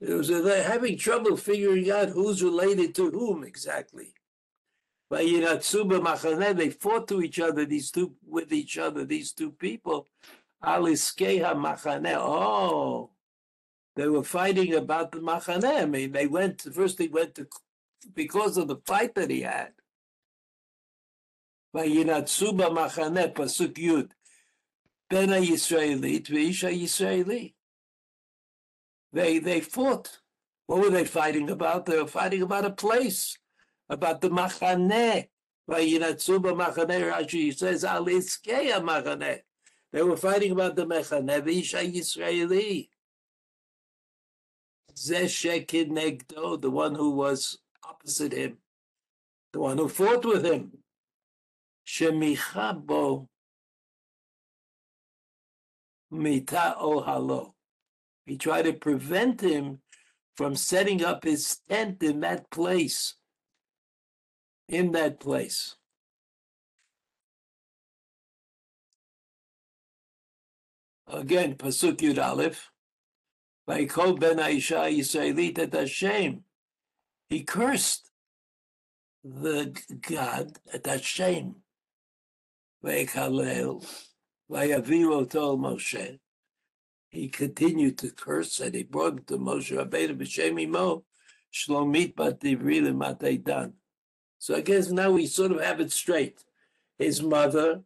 It 0.00 0.12
was 0.12 0.30
uh, 0.30 0.42
they're 0.42 0.62
having 0.62 0.98
trouble 0.98 1.36
figuring 1.36 1.90
out 1.90 2.10
who's 2.10 2.42
related 2.42 2.94
to 2.96 3.10
whom 3.10 3.44
exactly. 3.44 4.14
By 5.08 5.24
Yinatsuba 5.24 6.00
Machane, 6.00 6.56
they 6.56 6.70
fought 6.70 7.08
to 7.08 7.22
each 7.22 7.38
other, 7.38 7.64
these 7.64 7.90
two 7.90 8.14
with 8.26 8.52
each 8.52 8.76
other, 8.76 9.04
these 9.04 9.32
two 9.32 9.52
people. 9.52 10.08
Aliskeha 10.62 11.54
Machane. 11.54 12.14
Oh, 12.18 13.10
they 13.94 14.08
were 14.08 14.24
fighting 14.24 14.74
about 14.74 15.12
the 15.12 15.20
Machane. 15.20 15.82
I 15.82 15.86
mean, 15.86 16.12
they 16.12 16.26
went 16.26 16.62
first. 16.62 16.98
They 16.98 17.08
went 17.08 17.36
to 17.36 17.46
because 18.14 18.56
of 18.56 18.68
the 18.68 18.76
fight 18.84 19.14
that 19.14 19.30
he 19.30 19.42
had. 19.42 19.72
By 21.72 21.88
Yinatsuba 21.88 22.68
Machane 22.76 23.32
Pasuk 23.32 23.74
Yud. 23.74 24.10
Ben 25.08 25.28
Yisraelit 25.28 26.26
V'isha 26.26 26.70
Yisraeli. 26.76 27.55
They 29.16 29.38
they 29.38 29.62
fought. 29.62 30.18
What 30.66 30.80
were 30.80 30.90
they 30.90 31.06
fighting 31.06 31.48
about? 31.48 31.86
They 31.86 31.96
were 31.96 32.06
fighting 32.06 32.42
about 32.42 32.66
a 32.66 32.70
place, 32.70 33.38
about 33.88 34.20
the 34.20 34.28
Machaneh. 34.28 35.28
Vayinatsuba 35.70 36.52
Machaneh, 36.54 37.10
Rashi 37.10 37.56
says, 37.56 37.82
Aliskeya 37.82 38.82
Machaneh. 38.82 39.38
They 39.90 40.02
were 40.02 40.18
fighting 40.18 40.52
about 40.52 40.76
the 40.76 40.84
Machaneh, 40.84 41.40
V'isha 41.40 41.90
Yisraeli. 41.90 42.90
Zeshekid 44.94 45.88
Negdo, 45.88 46.60
the 46.60 46.70
one 46.70 46.94
who 46.94 47.12
was 47.12 47.58
opposite 47.88 48.34
him, 48.34 48.58
the 49.54 49.60
one 49.60 49.78
who 49.78 49.88
fought 49.88 50.26
with 50.26 50.44
him. 50.44 50.72
Shemichabo 51.86 53.28
Mita 56.10 56.76
Ohalo. 56.78 57.55
He 58.26 58.36
tried 58.36 58.62
to 58.62 58.72
prevent 58.72 59.40
him 59.40 59.78
from 60.34 60.56
setting 60.56 61.04
up 61.04 61.24
his 61.24 61.60
tent 61.68 62.02
in 62.02 62.20
that 62.20 62.50
place. 62.50 63.14
In 64.68 64.92
that 64.92 65.20
place. 65.20 65.76
Again, 71.06 71.54
Pasuk 71.54 71.98
Yud 71.98 72.22
Aleph. 72.22 72.72
Vayikol 73.68 74.18
ben 74.18 74.38
Aisha 74.38 74.92
Yisraelit 74.92 75.58
et 75.58 75.72
Hashem. 75.72 76.42
He 77.28 77.44
cursed 77.44 78.10
the 79.22 79.80
God 80.08 80.58
at 80.72 80.86
Hashem. 80.86 81.56
Vayikalel. 82.84 83.86
Vayaviru 84.50 85.30
told 85.30 85.60
Moshe 85.60 86.18
he 87.08 87.28
continued 87.28 87.98
to 87.98 88.10
curse 88.10 88.60
and 88.60 88.74
he 88.74 88.82
brought 88.82 89.14
him 89.14 89.24
to 89.26 89.38
Moshe 89.38 89.76
Rabbeinu 89.76 90.18
b'shem 90.18 90.60
imo 90.60 91.04
shlomit 91.52 92.16
bat 92.16 92.40
divri 92.40 93.44
dan. 93.44 93.74
So 94.38 94.54
I 94.54 94.60
guess 94.60 94.90
now 94.90 95.12
we 95.12 95.26
sort 95.26 95.52
of 95.52 95.60
have 95.60 95.80
it 95.80 95.92
straight. 95.92 96.44
His 96.98 97.22
mother 97.22 97.82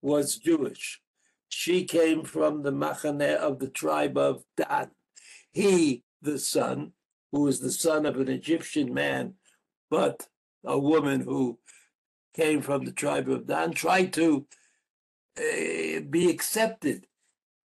was 0.00 0.36
Jewish. 0.36 1.00
She 1.48 1.84
came 1.84 2.24
from 2.24 2.62
the 2.62 2.72
Machane 2.72 3.36
of 3.36 3.58
the 3.58 3.68
tribe 3.68 4.16
of 4.16 4.42
Dan. 4.56 4.90
He, 5.50 6.02
the 6.20 6.38
son, 6.38 6.92
who 7.30 7.42
was 7.42 7.60
the 7.60 7.70
son 7.70 8.06
of 8.06 8.16
an 8.18 8.28
Egyptian 8.28 8.92
man, 8.92 9.34
but 9.90 10.26
a 10.64 10.78
woman 10.78 11.20
who 11.20 11.58
came 12.34 12.62
from 12.62 12.84
the 12.84 12.92
tribe 12.92 13.28
of 13.28 13.46
Dan, 13.46 13.72
tried 13.72 14.12
to 14.14 14.46
uh, 15.38 16.00
be 16.08 16.30
accepted 16.30 17.06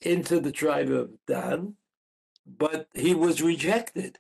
into 0.02 0.40
the 0.40 0.52
tribe 0.52 0.90
of 0.90 1.10
Dan, 1.26 1.76
but 2.46 2.88
he 2.94 3.14
was 3.14 3.42
rejected 3.42 4.20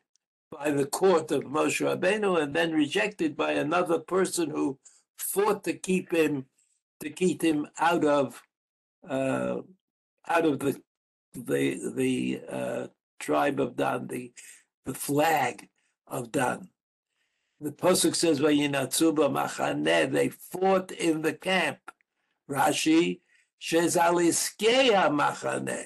by 0.51 0.71
the 0.71 0.85
court 0.85 1.31
of 1.31 1.43
Moshe 1.43 1.85
Rabbeinu 1.85 2.41
and 2.41 2.53
then 2.53 2.71
rejected 2.71 3.35
by 3.35 3.51
another 3.53 3.99
person 3.99 4.49
who 4.49 4.79
fought 5.17 5.63
to 5.65 5.73
keep 5.73 6.11
him 6.11 6.45
to 6.99 7.09
keep 7.09 7.41
him 7.43 7.67
out 7.79 8.05
of 8.05 8.41
uh, 9.07 9.57
out 10.27 10.45
of 10.45 10.59
the 10.59 10.81
the 11.33 11.91
the 11.95 12.41
uh, 12.49 12.87
tribe 13.19 13.59
of 13.59 13.75
Dan, 13.75 14.07
the 14.07 14.31
the 14.85 14.93
flag 14.93 15.67
of 16.07 16.31
Dan. 16.31 16.69
The 17.59 17.71
pasuk 17.71 18.15
says, 18.15 18.39
"Vayinatzuba 18.39 19.29
machaneh." 19.31 20.11
They 20.11 20.29
fought 20.29 20.91
in 20.91 21.21
the 21.21 21.33
camp. 21.33 21.79
Rashi 22.49 23.19
שזה 23.58 24.02
המחנה. 24.96 25.82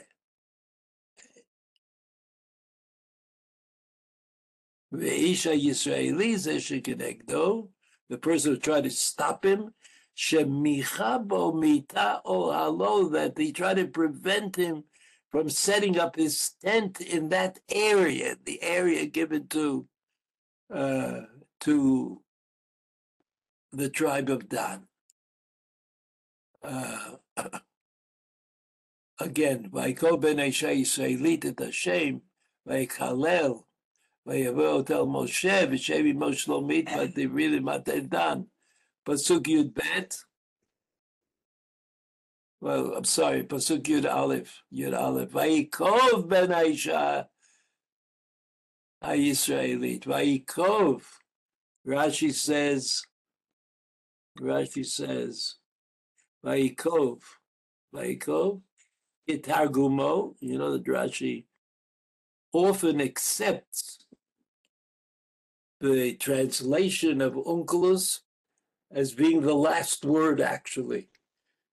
ואיש 4.92 5.46
הישראלי 5.46 6.38
זה 6.38 6.60
שכנגדו, 6.60 7.68
the 8.12 8.16
person 8.16 8.54
who 8.54 8.58
tried 8.58 8.84
to 8.84 8.90
stop 8.90 9.44
him, 9.44 9.70
שמיכה 10.14 11.18
בו 11.18 11.52
מיתה 11.52 12.14
אוהלו, 12.24 13.10
that 13.10 13.38
he 13.38 13.52
tried 13.52 13.76
to 13.76 13.86
prevent 13.86 14.56
him 14.56 14.82
from 15.30 15.50
setting 15.50 15.98
up 15.98 16.16
his 16.16 16.52
tent 16.64 17.00
in 17.00 17.28
that 17.28 17.58
area, 17.68 18.36
the 18.44 18.62
area 18.62 19.04
given 19.06 19.46
to 19.48 19.86
uh, 20.72 21.20
to 21.60 22.22
the 23.72 23.90
tribe 23.90 24.30
of 24.30 24.48
Dan. 24.48 24.86
Uh, 26.62 27.16
again, 29.22 29.68
ויקרא 29.72 30.16
בן 30.16 30.38
אישה 30.38 30.70
ישראלית 30.70 31.46
את 31.46 31.60
השם, 31.60 32.18
ויקלל, 32.66 33.52
ויבוא 34.26 34.82
tel 34.82 35.06
Moshe, 35.06 35.72
ושב 35.72 36.02
עמו 36.06 36.32
שלומית, 36.32 36.88
ותביא 36.88 37.48
למטה 37.48 38.00
דן. 38.00 38.40
פסוק 39.04 39.48
י"ב, 39.48 39.80
well, 42.60 42.94
I'm 42.94 43.04
sorry, 43.04 43.42
Pasuk 43.44 43.82
Yud 43.82 44.10
Aleph, 44.10 44.62
Yud 44.72 44.98
Aleph. 44.98 45.30
Vayikov 45.30 46.28
ben 46.28 46.48
Aisha 46.48 47.26
HaYisraelit. 49.04 50.04
Vayikov. 50.04 51.02
Rashi 51.86 52.32
says, 52.32 53.02
Rashi 54.40 54.84
says, 54.84 55.56
Vayikov. 56.45 57.21
Vayikov. 57.93 58.61
Itargumo, 59.29 60.35
you 60.39 60.57
know, 60.57 60.77
the 60.77 60.83
Rashi 60.83 61.45
often 62.53 62.99
accepts 62.99 64.05
the 65.79 66.15
translation 66.15 67.21
of 67.21 67.33
Onkelos 67.33 68.19
as 68.91 69.13
being 69.13 69.41
the 69.41 69.55
last 69.55 70.05
word, 70.05 70.41
actually. 70.41 71.09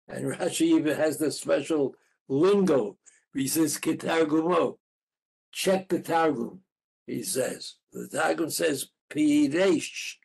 And 0.07 0.25
Rashi 0.25 0.67
even 0.67 0.95
has 0.97 1.17
the 1.17 1.31
special 1.31 1.95
lingo. 2.27 2.97
He 3.33 3.47
says, 3.47 3.77
Kitargumo, 3.77 4.77
check 5.51 5.89
the 5.89 5.99
Targum, 5.99 6.61
he 7.05 7.23
says. 7.23 7.75
The 7.91 8.07
Targum 8.07 8.49
says, 8.49 8.89
Pirish, 9.09 10.15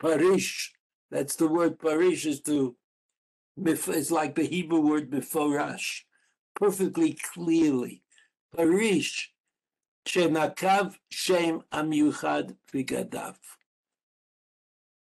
Parish. 0.00 0.72
That's 1.10 1.36
the 1.36 1.48
word 1.48 1.78
Parish 1.78 2.26
is 2.26 2.40
to, 2.42 2.76
it's 3.56 4.10
like 4.10 4.34
the 4.34 4.44
Hebrew 4.44 4.80
word 4.80 5.10
Meforash 5.10 6.02
perfectly 6.54 7.16
clearly. 7.34 8.02
Parish, 8.56 9.32
Shenakav 10.06 10.94
Shem 11.10 11.62
Amyuchad 11.72 12.56
Vigadav. 12.72 13.36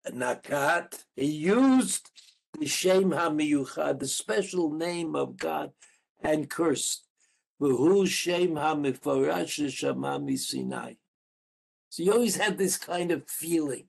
Nakat, 0.09 1.05
he 1.17 1.27
used 1.27 2.11
the 2.59 2.67
Shem 2.67 3.11
HaMiyuchad, 3.11 3.99
the 3.99 4.09
special 4.09 4.73
name 4.73 5.15
of 5.15 5.37
God, 5.37 5.73
and 6.21 6.49
cursed. 6.49 7.05
V'hu 7.61 8.07
Shem 8.09 8.51
HaMeforash 8.51 9.67
Shamami 9.69 10.39
Sinai. 10.39 10.95
So 11.91 12.03
you 12.03 12.13
always 12.13 12.37
had 12.37 12.59
this 12.59 12.77
kind 12.77 13.11
of 13.11 13.29
feeling. 13.29 13.89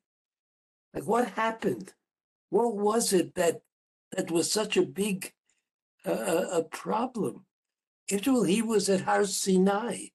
Like 0.93 1.05
what 1.05 1.29
happened? 1.31 1.93
What 2.49 2.75
was 2.75 3.13
it 3.13 3.35
that 3.35 3.61
that 4.15 4.31
was 4.31 4.51
such 4.51 4.77
a 4.77 4.85
big 4.85 5.33
uh, 6.05 6.45
a 6.51 6.63
problem? 6.63 7.45
Israel, 8.09 8.43
he 8.43 8.61
was 8.61 8.89
at 8.89 9.01
Har 9.01 9.25
Sinai. 9.25 10.07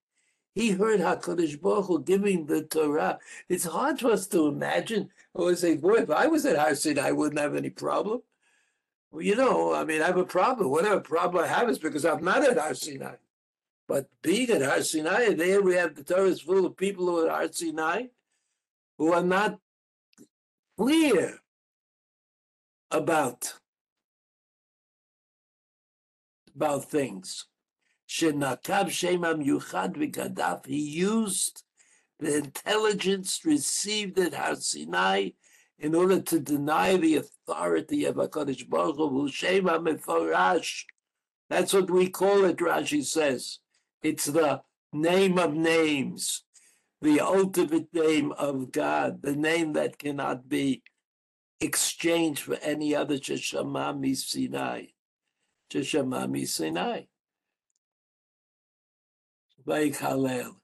He 0.55 0.71
heard 0.71 1.01
HaKadosh 1.01 1.61
Baruch 1.61 1.87
Hu 1.87 2.03
giving 2.03 2.47
the 2.47 2.63
Torah. 2.63 3.19
It's 3.49 3.65
hard 3.65 3.99
for 3.99 4.13
us 4.13 4.27
to 4.29 4.47
imagine. 4.47 5.11
I 5.37 5.41
would 5.41 5.59
say, 5.59 5.77
boy, 5.77 5.97
if 5.97 6.11
I 6.11 6.27
was 6.27 6.47
at 6.47 6.59
Har 6.59 6.75
Sinai, 6.75 7.09
I 7.09 7.13
wouldn't 7.13 7.41
have 7.41 7.57
any 7.57 7.71
problem. 7.71 8.23
Well, 9.11 9.23
you 9.23 9.35
know, 9.35 9.75
I 9.75 9.85
mean, 9.85 10.03
I 10.03 10.07
have 10.07 10.17
a 10.17 10.25
problem. 10.25 10.71
Whatever 10.71 11.01
problem 11.01 11.45
I 11.45 11.49
have 11.49 11.69
is 11.69 11.79
because 11.79 12.05
I'm 12.05 12.25
not 12.25 12.49
at 12.49 12.59
Har 12.59 12.75
Sinai. 12.75 13.17
But 13.87 14.09
being 14.23 14.51
at 14.51 14.63
Har 14.63 14.83
Sinai, 14.83 15.35
there 15.35 15.61
we 15.61 15.75
have 15.75 15.95
the 15.95 16.05
Torah 16.05 16.29
is 16.29 16.41
full 16.41 16.67
of 16.67 16.77
people 16.77 17.07
who 17.07 17.27
are 17.27 17.31
at 17.31 17.37
Har 17.37 17.53
Sinai 17.53 18.07
who 18.99 19.13
are 19.13 19.23
not 19.23 19.59
clear 20.79 21.39
about 22.91 23.55
about 26.55 26.90
things. 26.90 27.47
Shenakav 28.09 28.87
Shemam 28.87 29.45
Yuchad 29.45 29.97
V'Gadaf, 29.97 30.67
he 30.67 30.79
used 30.79 31.64
the 32.19 32.37
intelligence 32.37 33.40
received 33.45 34.19
at 34.19 34.35
Har 34.35 34.57
Sinai 34.57 35.31
in 35.79 35.95
order 35.95 36.21
to 36.21 36.38
deny 36.38 36.97
the 36.97 37.17
authority 37.17 38.05
of 38.05 38.17
HaKadosh 38.17 38.69
Baruch 38.69 38.97
Hu, 38.97 39.29
Shema 39.29 39.79
Meforash. 39.79 40.85
That's 41.51 41.73
what 41.73 41.90
we 41.90 42.09
call 42.09 42.45
it, 42.45 42.59
Rashi 42.59 43.05
says. 43.05 43.59
It's 44.03 44.27
the 44.27 44.62
name 44.93 45.38
of 45.38 45.55
names, 45.55 46.45
the 47.03 47.21
ultimate 47.21 47.93
name 47.93 48.33
of 48.33 48.71
God, 48.71 49.23
the 49.23 49.35
name 49.35 49.73
that 49.73 49.99
cannot 49.99 50.49
be 50.49 50.83
exchanged 51.61 52.43
for 52.43 52.57
any 52.62 52.95
other 52.95 53.17
Sheshamami 53.17 54.17
Sinai. 54.17 54.87
Sheshamami 55.75 56.47
Sinai. 56.47 57.03
Vaikhalel. 59.67 60.55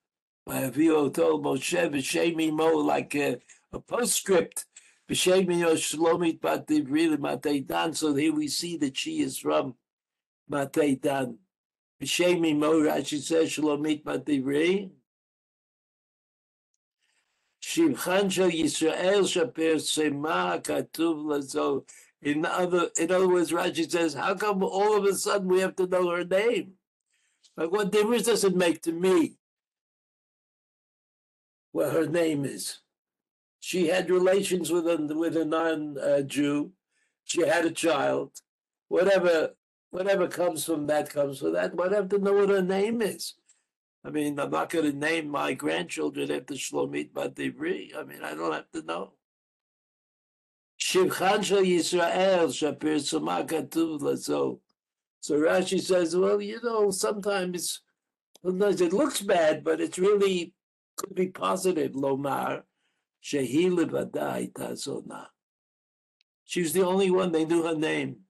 Vayavio 0.49 1.13
told 1.13 1.45
Moshe 1.45 1.91
v'shemi 1.91 2.53
mo 2.53 2.77
like 2.77 3.15
a, 3.17 3.39
a 3.73 3.81
postscript. 3.81 4.67
V'shemi 5.11 5.61
yo 5.61 5.75
shlomit 5.75 6.41
bativri 6.41 7.17
matei 7.17 7.67
dan. 7.67 7.93
So 7.93 8.15
here 8.15 8.33
we 8.33 8.49
see 8.49 8.77
that 8.79 8.97
she 8.97 9.21
is 9.21 9.39
from 9.39 9.75
matei 10.51 11.01
dan. 11.01 11.39
V'shemi 12.01 12.57
mo 12.57 12.75
Rashi 12.81 13.21
says 13.21 13.51
shlomit 13.51 14.05
bativri. 14.05 14.91
Shivchan 17.63 18.31
shel 18.31 18.51
Yisrael 18.51 19.29
shaper 19.29 19.79
sema 19.81 20.61
katuv 20.63 21.25
lazo. 21.25 21.85
In 22.23 22.45
other, 22.45 22.91
in 22.99 23.11
other 23.11 23.29
words, 23.29 23.51
Rashi 23.51 23.91
says, 23.91 24.13
how 24.15 24.35
come 24.35 24.63
all 24.63 24.97
of 24.97 25.05
a 25.05 25.15
sudden 25.15 25.49
we 25.49 25.61
have 25.61 25.77
to 25.77 25.87
know 25.87 26.11
her 26.11 26.25
name? 26.25 26.73
Like, 27.57 27.73
what 27.73 27.93
difference 27.93 28.25
does 28.25 28.45
it 28.45 28.55
make 28.55 28.83
to 28.83 28.93
me 28.93 29.37
what 31.73 31.93
her 31.93 32.07
name 32.07 32.45
is? 32.45 32.81
She 33.61 33.89
had 33.89 34.11
relations 34.11 34.71
with 34.71 34.87
a 34.87 34.97
with 35.15 35.37
a 35.37 35.45
non-Jew. 35.45 36.73
She 37.25 37.47
had 37.47 37.67
a 37.67 37.71
child. 37.71 38.33
Whatever 38.89 39.51
whatever 39.91 40.29
comes 40.29 40.65
from 40.65 40.87
that 40.87 41.11
comes 41.11 41.41
from 41.41 41.53
that. 41.53 41.77
But 41.77 41.93
I 41.93 41.97
have 41.97 42.09
to 42.11 42.19
know 42.19 42.33
what 42.33 42.49
her 42.49 42.63
name 42.63 43.03
is. 43.03 43.35
I 44.03 44.11
mean, 44.11 44.39
I'm 44.39 44.51
not 44.51 44.71
going 44.71 44.91
to 44.91 44.97
name 44.97 45.29
my 45.29 45.53
grandchildren 45.53 46.31
after 46.31 46.55
Shlomit 46.55 47.13
Bativri. 47.13 47.95
I 47.95 48.03
mean, 48.05 48.23
I 48.23 48.35
don't 48.35 48.53
have 48.53 48.71
to 48.73 48.83
know. 48.83 49.13
Shivchan 50.81 51.45
shel 51.45 51.63
Yisrael 51.63 52.49
shapir 52.49 53.47
katuv 53.47 54.01
lazo. 54.01 54.61
So 55.21 55.35
Rashi 55.35 55.81
says, 55.81 56.17
well, 56.17 56.41
you 56.41 56.61
know, 56.63 56.91
sometimes, 56.91 57.83
sometimes 58.43 58.81
it 58.81 58.93
looks 58.93 59.21
bad, 59.21 59.63
but 59.63 59.81
it's 59.81 59.99
really 59.99 60.55
could 60.97 61.15
be 61.15 61.29
positive. 61.29 61.93
Lomar 61.93 62.63
shehi 63.23 63.71
levadai 63.71 64.53
tazona. 64.53 65.27
She 66.45 66.63
was 66.63 66.73
the 66.73 66.85
only 66.85 67.11
one. 67.11 67.33
They 67.33 67.45
knew 67.45 67.63
her 67.63 67.77
name. 67.77 68.21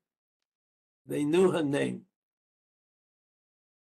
They 1.07 1.25
knew 1.25 1.51
her 1.51 1.63
name, 1.63 2.03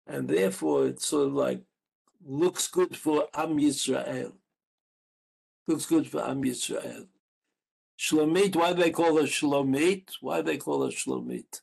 and 0.07 0.29
therefore 0.29 0.89
it 0.89 1.01
sort 1.01 1.29
of 1.29 1.33
like 1.35 1.63
looks 2.27 2.67
good 2.69 2.97
for 2.97 3.27
Am 3.33 3.57
Yisrael. 3.57 4.33
Looks 5.67 5.87
good 5.87 6.09
for 6.09 6.23
Am 6.23 6.43
Yisrael. 6.43 7.07
Shlomit, 7.99 8.57
why 8.57 8.73
do 8.73 8.83
they 8.83 8.91
call 8.91 9.17
her 9.17 9.23
Shlomit? 9.23 10.11
Why 10.21 10.39
do 10.39 10.45
they 10.45 10.59
call 10.59 10.85
her 10.85 10.91
Shlomit? 10.91 11.61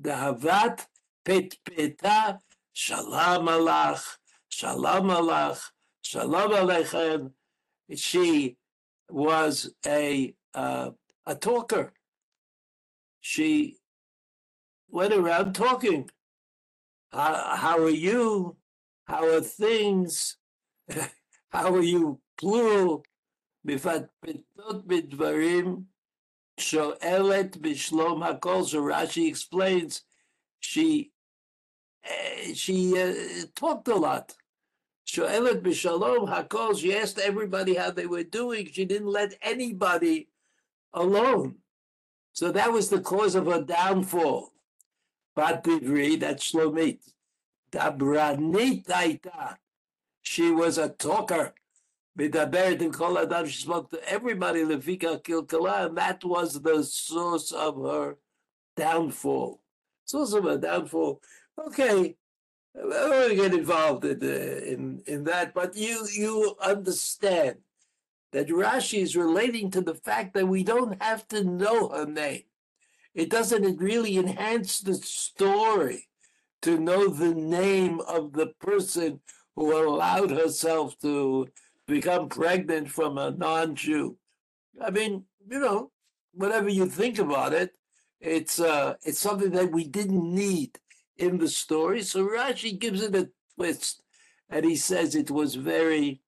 Dahavat 0.00 0.86
Petpeta 1.24 2.38
Shalom 2.72 3.48
Alach, 3.48 4.18
Shalom 4.48 5.08
Alach, 5.08 5.60
Shalom 6.00 6.52
Aleichem. 6.52 7.32
She 7.96 8.56
was 9.10 9.74
a 9.84 10.32
uh, 10.54 10.90
a 11.26 11.34
talker. 11.34 11.92
She 13.20 13.78
went 14.90 15.12
around 15.12 15.54
talking. 15.54 16.08
How, 17.12 17.56
how 17.56 17.78
are 17.82 17.90
you? 17.90 18.56
How 19.06 19.26
are 19.26 19.40
things? 19.40 20.36
how 21.50 21.74
are 21.74 21.82
you? 21.82 22.20
Plural. 22.38 23.04
מפטפטות 23.65 24.87
בדברים 24.87 25.83
שואלת 26.59 27.57
בשלום 27.57 28.23
הכל. 28.23 28.61
So 28.61 28.81
Rashi 28.81 29.27
explains 29.27 30.01
she 30.59 31.11
uh, 32.05 32.53
she 32.53 32.99
uh, 32.99 33.45
talked 33.55 33.87
a 33.87 33.95
lot. 33.95 34.35
Shoelet 35.05 35.61
b'shalom 35.61 36.27
hakol. 36.27 36.77
She 36.77 36.95
asked 36.95 37.19
everybody 37.19 37.75
how 37.75 37.91
they 37.91 38.05
were 38.05 38.23
doing. 38.23 38.69
She 38.71 38.85
didn't 38.85 39.07
let 39.07 39.33
anybody 39.41 40.29
alone. 40.93 41.55
So 42.33 42.51
that 42.51 42.71
was 42.71 42.89
the 42.89 43.01
cause 43.01 43.35
of 43.35 43.45
her 43.45 43.61
downfall. 43.61 44.53
Bat 45.35 45.63
Bivri, 45.63 46.19
that's 46.19 46.51
Shlomit. 46.51 46.99
Dabranit 47.71 48.85
Aita. 48.87 49.57
She 50.21 50.51
was 50.51 50.77
a 50.77 50.89
talker. 50.89 51.53
She 52.18 53.62
spoke 53.62 53.90
to 53.90 54.00
everybody, 54.08 54.64
Levika 54.64 55.22
Kilkala, 55.22 55.86
and 55.86 55.96
that 55.96 56.24
was 56.24 56.60
the 56.60 56.82
source 56.82 57.52
of 57.52 57.76
her 57.76 58.16
downfall. 58.76 59.62
Source 60.04 60.32
of 60.32 60.44
her 60.44 60.58
downfall. 60.58 61.22
Okay, 61.64 62.16
I 62.76 62.80
don't 62.80 63.28
to 63.30 63.34
get 63.36 63.54
involved 63.54 64.04
in, 64.04 64.22
uh, 64.22 64.26
in, 64.26 65.02
in 65.06 65.24
that, 65.24 65.54
but 65.54 65.76
you, 65.76 66.06
you 66.12 66.56
understand 66.60 67.58
that 68.32 68.48
Rashi 68.48 69.00
is 69.00 69.16
relating 69.16 69.70
to 69.70 69.80
the 69.80 69.94
fact 69.94 70.34
that 70.34 70.48
we 70.48 70.64
don't 70.64 71.00
have 71.00 71.26
to 71.28 71.44
know 71.44 71.88
her 71.90 72.06
name. 72.06 72.42
It 73.14 73.30
doesn't 73.30 73.80
really 73.80 74.18
enhance 74.18 74.80
the 74.80 74.94
story 74.94 76.08
to 76.62 76.78
know 76.78 77.08
the 77.08 77.34
name 77.34 78.00
of 78.00 78.32
the 78.32 78.48
person 78.60 79.20
who 79.56 79.76
allowed 79.76 80.30
herself 80.30 80.98
to 81.00 81.48
become 81.88 82.28
pregnant 82.28 82.88
from 82.88 83.18
a 83.18 83.32
non-Jew. 83.32 84.16
I 84.80 84.90
mean, 84.90 85.24
you 85.50 85.58
know, 85.58 85.90
whatever 86.32 86.68
you 86.68 86.86
think 86.86 87.18
about 87.18 87.52
it, 87.52 87.72
it's 88.20 88.60
uh, 88.60 88.94
it's 89.02 89.18
something 89.18 89.50
that 89.52 89.72
we 89.72 89.84
didn't 89.84 90.34
need 90.34 90.78
in 91.16 91.38
the 91.38 91.48
story. 91.48 92.02
So 92.02 92.28
Rashi 92.28 92.78
gives 92.78 93.02
it 93.02 93.16
a 93.16 93.30
twist, 93.56 94.02
and 94.48 94.64
he 94.64 94.76
says 94.76 95.14
it 95.14 95.30
was 95.30 95.54
very, 95.54 96.20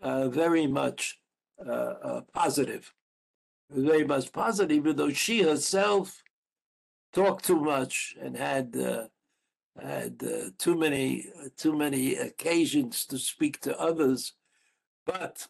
uh, 0.00 0.28
very 0.28 0.66
much 0.66 1.20
uh, 1.64 1.94
uh, 2.08 2.20
positive, 2.32 2.92
very 3.70 4.04
much 4.04 4.32
positive, 4.32 4.76
even 4.76 4.96
though 4.96 5.12
she 5.12 5.42
herself 5.42 6.22
talked 7.12 7.44
too 7.44 7.60
much 7.60 8.16
and 8.20 8.36
had 8.36 8.76
uh, 8.76 9.04
had 9.80 10.22
uh, 10.24 10.50
too 10.58 10.76
many 10.76 11.26
too 11.56 11.76
many 11.76 12.14
occasions 12.14 13.06
to 13.06 13.18
speak 13.18 13.60
to 13.60 13.78
others 13.78 14.34
but 15.06 15.46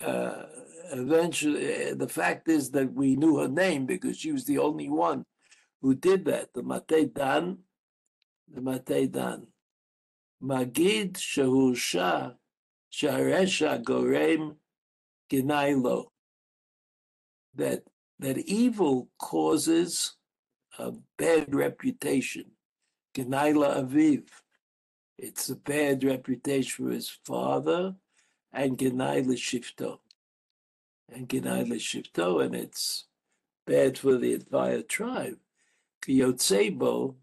uh, 0.00 0.44
eventually, 0.92 1.90
uh, 1.90 1.94
the 1.94 2.08
fact 2.08 2.48
is 2.48 2.70
that 2.70 2.92
we 2.92 3.16
knew 3.16 3.38
her 3.38 3.48
name 3.48 3.86
because 3.86 4.18
she 4.18 4.32
was 4.32 4.44
the 4.44 4.58
only 4.58 4.88
one 4.88 5.24
who 5.80 5.94
did 5.94 6.24
that. 6.24 6.52
The 6.54 6.62
Matei 6.62 7.12
Dan, 7.12 7.58
the 8.52 8.60
Matei 8.60 9.10
Dan. 9.10 9.46
Magid 10.42 11.12
Shahusha 11.12 12.34
Sharesha 12.92 13.82
Gorem 13.82 14.56
Ginailo. 15.30 16.06
That 17.54 17.84
that 18.18 18.38
evil 18.38 19.08
causes 19.18 20.16
a 20.78 20.92
bad 21.16 21.54
reputation. 21.54 22.46
Ginaila 23.16 23.84
Aviv. 23.84 24.24
It's 25.16 25.48
a 25.48 25.56
bad 25.56 26.02
reputation 26.02 26.86
for 26.86 26.92
his 26.92 27.08
father 27.24 27.94
and 28.54 28.78
Genai 28.78 29.26
L'Shifto. 29.26 29.98
And 31.12 31.28
Genai 31.28 31.68
L'Shifto, 31.68 32.44
and 32.44 32.54
it's 32.54 33.06
bad 33.66 33.98
for 33.98 34.16
the 34.16 34.34
entire 34.34 34.82
tribe. 34.82 35.38
Kiyotzebo 36.02 37.14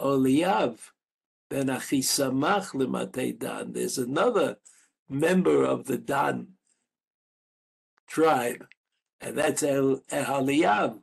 Oliav 0.00 0.78
Ben 1.50 1.66
Achisamach 1.66 3.38
Dan. 3.38 3.72
There's 3.72 3.98
another 3.98 4.56
member 5.08 5.64
of 5.64 5.86
the 5.86 5.98
Dan 5.98 6.48
tribe, 8.06 8.66
and 9.20 9.36
that's 9.36 9.62
El 9.62 10.02
Ehaliav, 10.10 11.00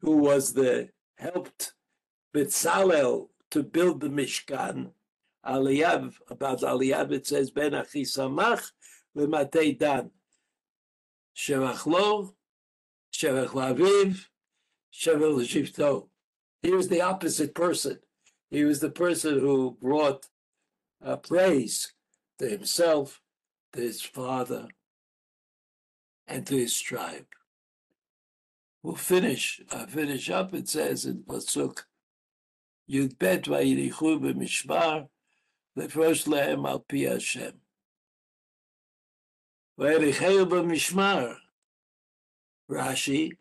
who 0.00 0.16
was 0.16 0.52
the 0.52 0.90
helped 1.18 1.74
Betzalel 2.34 3.28
to 3.50 3.62
build 3.62 4.00
the 4.00 4.08
Mishkan, 4.08 4.90
Aliyav, 5.46 6.14
about 6.30 6.60
Aliyav, 6.60 7.12
it 7.12 7.26
says, 7.26 7.50
Ben 7.50 7.72
Achisamach 7.72 8.70
lematei 9.16 9.78
dan. 9.78 10.10
Sherach 11.36 11.86
lo, 11.86 12.34
laviv, 13.12 14.26
l'shivto. 14.92 16.08
He 16.62 16.70
was 16.70 16.88
the 16.88 17.00
opposite 17.00 17.54
person. 17.54 17.98
He 18.50 18.64
was 18.64 18.80
the 18.80 18.90
person 18.90 19.40
who 19.40 19.76
brought 19.80 20.26
uh, 21.04 21.16
praise 21.16 21.92
to 22.38 22.48
himself, 22.48 23.20
to 23.72 23.80
his 23.80 24.02
father, 24.02 24.68
and 26.26 26.46
to 26.46 26.56
his 26.56 26.78
tribe. 26.78 27.26
We'll 28.82 28.96
finish. 28.96 29.60
Uh, 29.70 29.86
finish 29.86 30.30
up. 30.30 30.54
It 30.54 30.68
says 30.68 31.06
in 31.06 31.22
pasuk 31.22 31.82
Yud 32.90 33.18
Bet 33.18 33.44
vayirichu 33.44 34.20
b'mishmar 34.20 35.08
lefrosh 35.76 36.26
lehem 36.26 36.66
al 36.66 36.80
pi 36.80 36.98
Hashem. 36.98 37.60
Vayiricheu 39.78 40.46
b'mishmar. 40.48 41.36
Rashi 42.70 43.32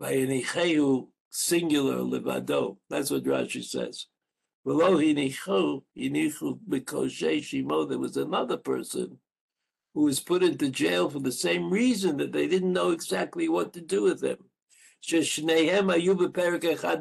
vayiricheu 0.00 1.08
singular 1.30 1.98
levado. 1.98 2.78
That's 2.88 3.10
what 3.10 3.24
Rashi 3.24 3.62
says. 3.64 4.06
Below 4.64 4.96
hinichu 4.98 5.82
hinichu 5.96 6.58
b'koshe 6.68 7.42
shimo. 7.42 7.88
There 7.88 7.98
was 7.98 8.16
another 8.16 8.56
person 8.56 9.18
who 9.94 10.02
was 10.04 10.20
put 10.20 10.42
into 10.42 10.70
jail 10.70 11.08
for 11.10 11.20
the 11.20 11.32
same 11.32 11.70
reason 11.70 12.16
that 12.18 12.32
they 12.32 12.46
didn't 12.46 12.72
know 12.72 12.90
exactly 12.90 13.48
what 13.48 13.72
to 13.72 13.80
do 13.80 14.02
with 14.02 14.22
him. 14.22 14.38
They 15.08 15.20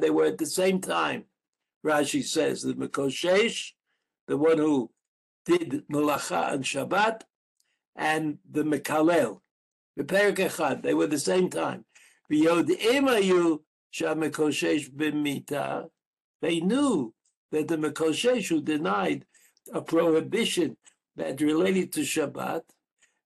were 0.10 0.26
at 0.26 0.38
the 0.38 0.46
same 0.46 0.82
time. 0.82 1.26
Rashi 1.86 2.24
says 2.24 2.62
the 2.62 2.74
Mekoshesh, 2.74 3.74
the 4.28 4.38
one 4.38 4.58
who 4.58 4.92
did 5.46 5.88
Malacha 5.92 6.54
and 6.54 6.64
Shabbat, 6.64 7.22
and 7.96 8.38
the 8.50 8.64
Mekalel. 8.64 9.40
They 9.96 10.94
were 10.94 11.08
the 11.08 11.20
same 11.20 11.50
time. 11.50 11.86
They 12.30 12.42
knew 16.60 17.14
that 17.52 17.68
the 17.68 17.78
Mekoshesh 17.78 18.48
who 18.50 18.62
denied 18.62 19.26
a 19.74 19.82
prohibition 19.82 20.78
that 21.16 21.42
related 21.42 21.92
to 21.94 22.02
Shabbat 22.02 22.62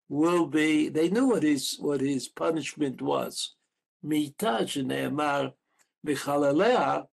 will 0.07 0.45
be, 0.45 0.87
they 0.89 1.09
knew 1.09 1.27
what 1.27 1.43
his, 1.43 1.75
what 1.79 1.99
his 2.01 2.29
punishment 2.29 3.01
was. 3.01 3.55
Mita 4.03 4.65
shene'emar 4.65 5.53
v'chalalea 6.05 7.05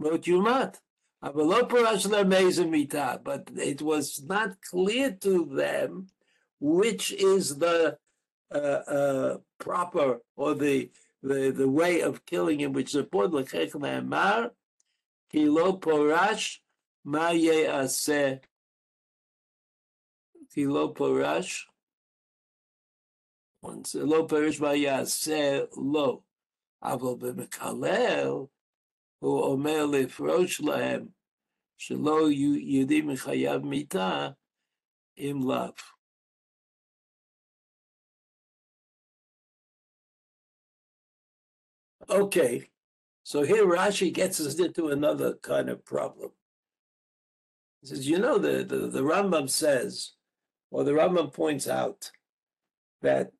mot 0.00 0.22
yumat. 0.22 0.76
אבל 1.23 1.43
לא 1.43 1.57
פרש 1.69 2.05
להם 2.05 2.33
איזה 2.33 2.65
מיתה, 2.65 3.15
but 3.23 3.51
it 3.57 3.81
was 3.81 4.23
not 4.23 4.49
clear 4.61 5.11
to 5.11 5.45
them 5.45 6.07
which 6.59 7.11
is 7.11 7.57
the 7.57 7.97
uh, 8.51 8.57
uh, 8.57 9.37
proper 9.59 10.21
or 10.35 10.53
the, 10.55 10.89
the, 11.23 11.51
the 11.51 11.69
way 11.69 12.01
of 12.01 12.25
killing 12.25 12.59
him, 12.59 12.73
which 12.73 12.89
is 12.89 12.95
important. 12.95 13.33
לכך 13.35 13.75
נאמר, 13.75 14.47
כי 15.29 15.45
לא 15.45 15.77
פורש 15.81 16.63
מה 17.05 17.33
יעשה. 17.33 18.33
כי 20.49 20.65
לא 20.65 20.93
פורש, 20.95 21.69
לא 23.95 24.25
פורש 24.29 24.59
מה 24.59 24.75
יעשה 24.75 25.59
לו. 25.77 26.21
אבל 26.83 27.15
במקלל 27.19 28.27
הוא 29.19 29.43
אומר 29.43 29.85
לפרוש 29.85 30.61
להם 30.61 31.07
שלא 31.77 32.31
יודעים 32.59 33.07
מחייב 33.07 33.65
מיתה 33.65 34.29
אם 35.17 35.39
לאו. 35.47 35.73
Okay, 42.09 42.67
so 43.23 43.43
here 43.43 43.67
Rashi 43.67 44.11
gets 44.11 44.39
us 44.39 44.59
into 44.59 44.87
another 44.87 45.35
kind 45.35 45.69
of 45.69 45.85
problem. 45.85 46.31
He 47.81 47.87
says, 47.87 48.07
you 48.09 48.17
know, 48.17 48.39
the, 48.39 48.63
the, 48.63 48.87
the 48.87 49.01
Rambam 49.01 49.47
says, 49.47 50.13
or 50.71 50.83
the 50.83 50.91
Rambam 50.91 51.31
points 51.31 51.67
out, 51.67 52.11
that 53.03 53.31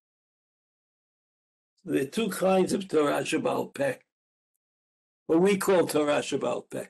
there 1.84 2.04
are 2.04 2.06
two 2.06 2.30
kinds 2.30 2.74
of 2.74 2.88
Torah 2.88 3.22
Shabbal 3.24 3.74
Peh. 3.74 3.96
What 5.26 5.42
we 5.42 5.58
call 5.58 5.88
Torah 5.88 6.20
Shabbal 6.20 6.70
Peh. 6.70 6.86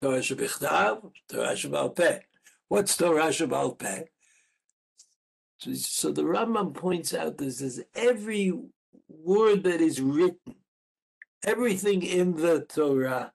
Torah 0.00 0.18
Shabbichtav, 0.18 1.10
Torah 1.28 1.88
Peh. 1.90 2.20
What's 2.68 2.96
Torah 2.96 3.28
Shabbal 3.28 3.78
Peh? 3.78 4.04
So, 5.58 6.12
the 6.12 6.22
Rambam 6.22 6.74
points 6.74 7.14
out 7.14 7.38
this 7.38 7.62
is 7.62 7.82
every 7.94 8.52
word 9.08 9.64
that 9.64 9.80
is 9.80 10.00
written, 10.00 10.56
everything 11.44 12.02
in 12.02 12.36
the 12.36 12.66
Torah, 12.68 13.32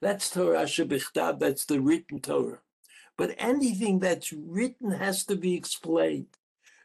that's 0.00 0.30
Torah 0.30 0.64
Shabbichtav, 0.64 1.40
that's 1.40 1.64
the 1.64 1.80
written 1.80 2.20
Torah. 2.20 2.60
But 3.16 3.34
anything 3.38 3.98
that's 3.98 4.32
written 4.32 4.92
has 4.92 5.24
to 5.24 5.34
be 5.34 5.56
explained 5.56 6.36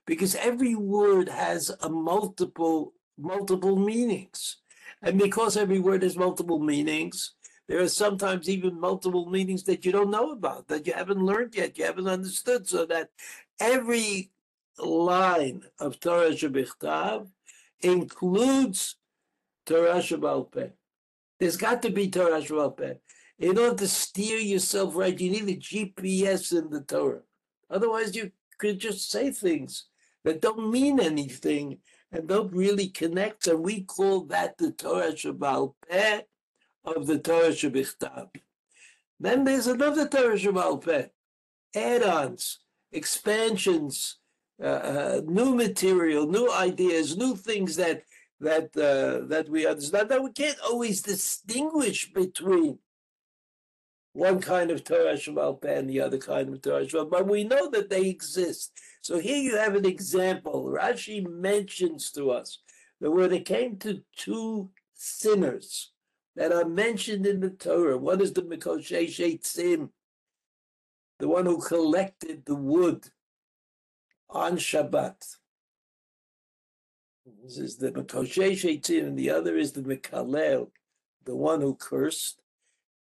because 0.08 0.36
every 0.36 0.74
word 0.74 1.30
has 1.30 1.72
a 1.82 1.90
multiple 1.90 2.94
multiple 3.18 3.76
meanings. 3.76 4.58
And 5.02 5.20
because 5.20 5.58
every 5.58 5.80
word 5.80 6.02
has 6.04 6.18
multiple 6.18 6.60
meanings, 6.60 7.36
there 7.68 7.82
are 7.82 7.88
sometimes 7.88 8.50
even 8.50 8.80
multiple 8.80 9.30
meanings 9.30 9.64
that 9.64 9.86
you 9.86 9.92
don't 9.92 10.12
know 10.12 10.32
about, 10.32 10.68
that 10.68 10.86
you 10.86 10.94
haven't 10.94 11.26
learned 11.26 11.56
yet, 11.56 11.78
you 11.78 11.86
haven't 11.86 12.08
understood, 12.08 12.68
so 12.68 12.86
that 12.86 13.10
every 13.60 14.32
line 14.78 15.64
of 15.80 16.00
Torah 16.00 16.32
Shabbichtav 16.32 17.28
includes 17.82 18.98
Torah 19.66 20.00
Shabbal 20.00 20.52
Peh. 20.52 20.70
There's 21.40 21.58
got 21.58 21.82
to 21.84 21.90
be 21.90 22.10
Torah 22.10 22.42
Shabbal 22.42 22.76
Peh. 22.76 22.96
In 23.40 23.58
order 23.58 23.76
to 23.78 23.88
steer 23.88 24.38
yourself 24.38 24.96
right, 24.96 25.20
you 25.20 25.32
need 25.32 25.50
a 25.50 25.58
GPS 25.58 26.58
in 26.58 26.70
the 26.70 26.82
Torah. 26.82 27.22
Otherwise, 27.70 28.16
you 28.16 28.32
could 28.58 28.80
just 28.80 29.10
say 29.10 29.32
things 29.32 29.86
that 30.24 30.42
don't 30.42 30.72
mean 30.72 31.00
anything 31.00 31.80
and 32.12 32.28
don't 32.28 32.54
really 32.54 32.88
connect. 32.88 33.48
And 33.48 33.64
we 33.64 33.84
call 33.84 34.26
that 34.26 34.58
the 34.58 34.72
Torah 34.72 35.14
Shabbal 35.14 35.74
Peh 35.90 36.22
of 36.86 37.08
the 37.08 37.20
Torah 37.20 37.50
Shabbichtav. 37.50 38.30
Then 39.20 39.44
there's 39.44 39.68
another 39.68 40.08
Torah 40.08 40.36
Shabbalpe, 40.36 41.10
add-ons, 41.76 42.60
expansions, 42.92 44.18
uh, 44.62 44.66
uh, 44.66 45.22
new 45.26 45.56
material, 45.56 46.28
new 46.28 46.52
ideas, 46.52 47.18
new 47.18 47.36
things 47.36 47.76
that 47.78 48.04
that 48.40 48.76
uh, 48.78 49.26
that 49.28 49.48
we 49.50 49.66
understand. 49.66 50.10
That 50.10 50.24
we 50.24 50.32
can't 50.32 50.60
always 50.70 51.02
distinguish 51.02 52.12
between 52.12 52.80
one 54.14 54.40
kind 54.40 54.70
of 54.70 54.84
Torah 54.84 55.14
Shabbal 55.14 55.64
and 55.66 55.90
the 55.90 56.02
other 56.02 56.20
kind 56.20 56.54
of 56.54 56.62
Torah 56.62 56.86
Shabbal, 56.86 57.10
but 57.10 57.28
we 57.28 57.44
know 57.44 57.70
that 57.72 57.90
they 57.90 58.08
exist. 58.08 58.72
So 59.02 59.20
here 59.20 59.38
you 59.38 59.58
have 59.58 59.76
an 59.76 59.86
example. 59.86 60.66
Rashi 60.66 61.28
mentions 61.28 62.12
to 62.12 62.32
us 62.32 62.60
that 63.02 63.12
when 63.12 63.34
it 63.34 63.46
came 63.46 63.78
to 63.78 64.02
two 64.16 64.70
sinners 64.94 65.93
that 66.36 66.52
are 66.52 66.66
mentioned 66.66 67.26
in 67.26 67.40
the 67.40 67.50
Torah, 67.50 67.98
What 67.98 68.22
is 68.22 68.34
the 68.34 68.42
Mikoshesh 68.42 69.20
Eitzim, 69.20 69.90
the 71.20 71.28
one 71.28 71.46
who 71.46 71.62
collected 71.62 72.46
the 72.46 72.56
wood 72.56 73.08
on 74.30 74.58
Shabbat. 74.58 75.38
This 77.44 77.58
is 77.58 77.78
the 77.78 77.92
Mikoshesh 77.92 78.64
Eitzim, 78.64 79.08
and 79.08 79.20
the 79.20 79.30
other 79.30 79.56
is 79.56 79.74
the 79.74 79.82
Mikalel, 79.82 80.72
the 81.24 81.36
one 81.36 81.62
who 81.62 81.76
cursed. 81.76 82.42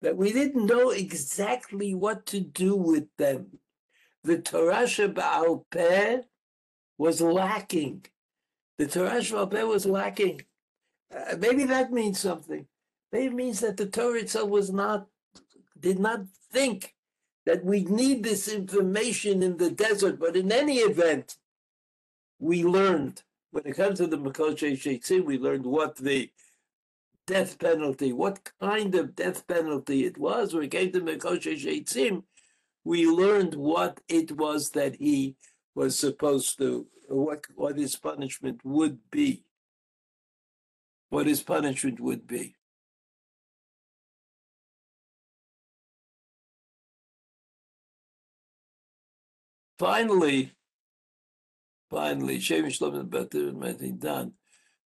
That 0.01 0.17
we 0.17 0.33
didn't 0.33 0.65
know 0.65 0.91
exactly 0.91 1.93
what 1.93 2.25
to 2.27 2.41
do 2.41 2.77
with 2.77 3.09
them 3.19 3.59
the 4.25 4.39
Torah 4.39 4.85
Shabbat 4.85 5.65
Peh 5.71 6.21
was 6.97 7.21
lacking. 7.21 8.05
The 8.77 8.87
Torah 8.87 9.21
Shabbat 9.21 9.51
Peh 9.51 9.63
was 9.63 9.87
lacking. 9.87 10.43
Uh, 11.15 11.37
maybe 11.39 11.65
that 11.65 11.93
means 11.93 12.21
something. 12.21 12.67
It 13.13 13.33
means 13.33 13.61
that 13.61 13.77
the 13.77 13.87
Torah 13.87 14.21
itself 14.21 14.51
was 14.51 14.71
not, 14.71 15.07
did 15.79 15.99
not 15.99 16.21
think 16.53 16.95
that 17.47 17.65
we 17.65 17.85
need 17.85 18.23
this 18.23 18.49
information 18.49 19.43
in 19.43 19.57
the 19.57 19.71
desert. 19.71 20.21
But 20.21 20.37
in 20.37 20.53
any 20.53 20.79
event, 20.79 21.37
we 22.39 22.65
learned 22.65 23.23
when 23.51 23.67
it 23.67 23.77
comes 23.77 23.99
to 23.99 24.07
the 24.07 24.19
Makoshe 24.19 24.73
Sheitzim, 24.73 25.25
we 25.25 25.39
learned 25.39 25.65
what 25.65 25.97
the 25.97 26.31
death 27.27 27.59
penalty, 27.59 28.13
what 28.13 28.51
kind 28.61 28.95
of 28.95 29.17
death 29.17 29.47
penalty 29.47 30.05
it 30.05 30.19
was. 30.19 30.53
When 30.53 30.65
it 30.65 30.71
came 30.71 30.93
to 30.93 31.01
Makoshe 31.01 31.57
Sheitzim, 31.59 32.25
we 32.85 33.07
learned 33.07 33.55
what 33.55 34.01
it 34.09 34.33
was 34.33 34.71
that 34.71 34.97
he 34.97 35.37
was 35.75 35.99
supposed 35.99 36.59
to, 36.59 36.87
what, 37.09 37.45
what 37.55 37.79
his 37.79 37.97
punishment 37.97 38.61
would 38.65 38.99
be. 39.11 39.45
What 41.09 41.27
his 41.27 41.43
punishment 41.43 42.01
would 42.01 42.27
be. 42.27 42.55
Finally, 49.79 50.53
finally, 51.91 52.41
Shem 52.41 52.65
Shlomo 52.67 53.09
Better 53.09 53.53
done. 53.93 54.33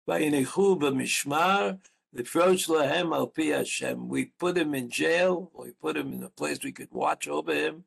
Vayinechu 0.08 0.80
b'mishmar, 0.80 1.80
the 2.14 2.24
lahem 2.24 3.16
al 3.16 3.28
pi 3.28 3.44
Hashem. 3.44 4.08
We 4.08 4.26
put 4.26 4.58
him 4.58 4.74
in 4.74 4.90
jail, 4.90 5.52
we 5.58 5.72
put 5.72 5.96
him 5.96 6.14
in 6.14 6.24
a 6.24 6.30
place 6.30 6.60
we 6.64 6.72
could 6.72 6.92
watch 6.92 7.28
over 7.28 7.54
him, 7.54 7.86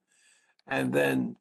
and 0.67 0.93
then 0.93 1.37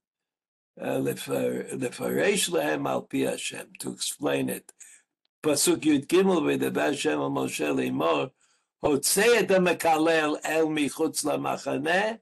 uh, 0.82 0.98
lefaresh 0.98 2.50
lahem 2.50 2.88
al 2.88 3.04
pi 3.04 3.20
Hashem, 3.20 3.68
to 3.80 3.92
explain 3.92 4.50
it. 4.50 4.72
Pasuk 5.42 5.82
Yud 5.82 6.08
Gimel 6.08 6.42
v'debar 6.42 6.92
Hashem 6.92 7.20
al 7.20 7.32
Moshe 7.32 7.74
limor, 7.74 8.32
hotzei 8.84 9.42
et 9.42 9.52
el 9.52 10.68
michutz 10.68 11.24
lamachaneh, 11.24 12.20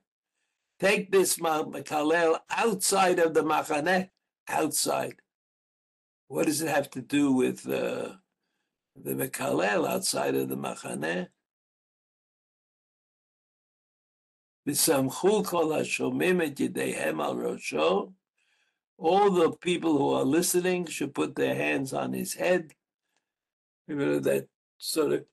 take 0.82 1.12
this 1.12 1.38
mekalel 1.38 2.40
outside 2.50 3.20
of 3.20 3.34
the 3.34 3.44
machaneh, 3.44 4.10
outside. 4.50 5.16
What 6.28 6.48
does 6.48 6.62
it 6.62 6.70
have 6.70 6.90
to 6.92 7.02
do 7.02 7.32
with 7.32 7.68
uh, 7.70 8.14
the 8.96 9.14
Mekalel 9.14 9.88
outside 9.88 10.36
of 10.36 10.50
the 10.50 10.58
Machaneh. 10.58 11.28
All 18.98 19.32
the 19.32 19.52
people 19.62 19.98
who 19.98 20.14
are 20.14 20.24
listening 20.24 20.86
should 20.86 21.14
put 21.14 21.36
their 21.36 21.56
hands 21.56 21.94
on 21.94 22.14
his 22.14 22.36
head. 22.36 22.74
Remember 23.88 24.20
that 24.20 24.48
sort 24.78 25.14
of, 25.14 25.26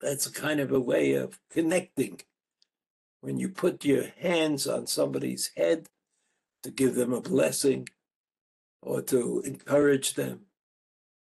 that's 0.00 0.26
a 0.26 0.32
kind 0.32 0.60
of 0.60 0.70
a 0.70 0.80
way 0.80 1.14
of 1.14 1.38
connecting. 1.50 2.20
When 3.20 3.38
you 3.38 3.48
put 3.50 3.84
your 3.84 4.04
hands 4.18 4.66
on 4.66 4.86
somebody's 4.86 5.50
head 5.56 5.88
to 6.62 6.70
give 6.70 6.94
them 6.94 7.12
a 7.12 7.20
blessing 7.20 7.88
or 8.82 9.02
to 9.02 9.42
encourage 9.44 10.14
them, 10.14 10.46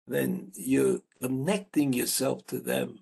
then 0.08 0.52
you're 0.56 1.02
connecting 1.21 1.93
yourself 1.93 2.45
to 2.47 2.60
them. 2.60 2.99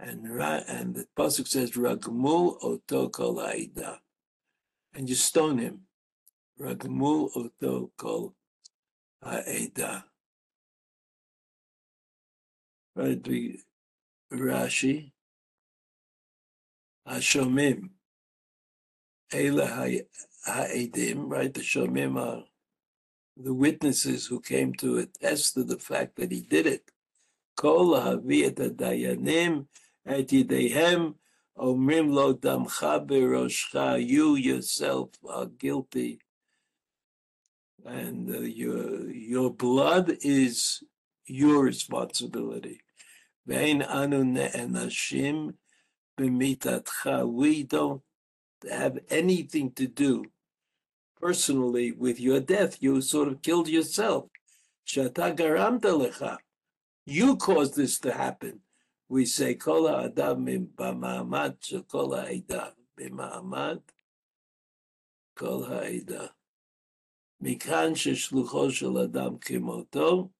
And 0.00 0.26
and 0.26 0.94
the 0.94 1.06
pasuk 1.16 1.48
says 1.48 1.72
ragmul 1.72 2.58
oto 2.62 3.08
kol 3.08 3.40
aida, 3.40 4.00
and 4.92 5.08
you 5.08 5.14
stone 5.14 5.58
him. 5.58 5.82
Ragmul 6.60 7.30
oto 7.34 7.90
kol 7.96 8.34
aida. 9.22 10.04
Right, 12.96 13.22
Rashi. 14.32 15.12
Hashomim. 17.08 17.90
Ela 19.32 19.66
ha'edim, 20.46 21.28
right? 21.28 21.52
The 21.52 21.60
shomim 21.60 22.18
are 22.20 22.44
the 23.36 23.54
witnesses 23.54 24.26
who 24.26 24.40
came 24.40 24.72
to 24.74 24.98
attest 24.98 25.54
to 25.54 25.64
the 25.64 25.78
fact 25.78 26.16
that 26.16 26.30
he 26.30 26.42
did 26.42 26.66
it. 26.66 26.90
Kol 27.56 28.00
ha'aviyat 28.00 28.76
dayanim 28.76 29.66
et 30.06 30.28
yidehem 30.28 31.14
omrim 31.58 32.12
lo 32.12 32.34
damcha 32.34 33.04
beroshcha. 33.04 34.04
You 34.04 34.36
yourself 34.36 35.10
are 35.28 35.46
guilty, 35.46 36.20
and 37.84 38.30
uh, 38.30 38.40
your 38.40 39.10
your 39.10 39.50
blood 39.50 40.18
is 40.20 40.82
your 41.26 41.64
responsibility. 41.64 42.80
Vein 43.46 43.82
anu 43.82 44.24
ne'enashim 44.24 45.54
b'mitatcha. 46.18 47.26
We 47.28 47.62
don't 47.64 48.02
have 48.70 48.98
anything 49.10 49.72
to 49.72 49.86
do 49.86 50.24
personally 51.20 51.92
with 51.92 52.20
your 52.20 52.40
death. 52.40 52.76
You 52.80 53.00
sort 53.00 53.28
of 53.28 53.42
killed 53.42 53.68
yourself. 53.68 54.26
You 57.06 57.36
caused 57.36 57.76
this 57.76 57.98
to 58.00 58.12
happen. 58.12 58.60
We 59.08 59.26
say, 59.26 59.54
Kol 59.54 59.88
adam 59.88 60.46
b'ma'amad 60.46 61.56
shekol 61.60 62.18
ha'ida. 62.20 62.72
B'ma'amad 62.98 63.80
kol 65.36 65.64
ha'ida. 65.64 66.30
Mikan 67.42 67.94
sheshlucho 67.94 68.72
shel 68.72 68.98
adam 68.98 69.38
kimoto. 69.38 70.30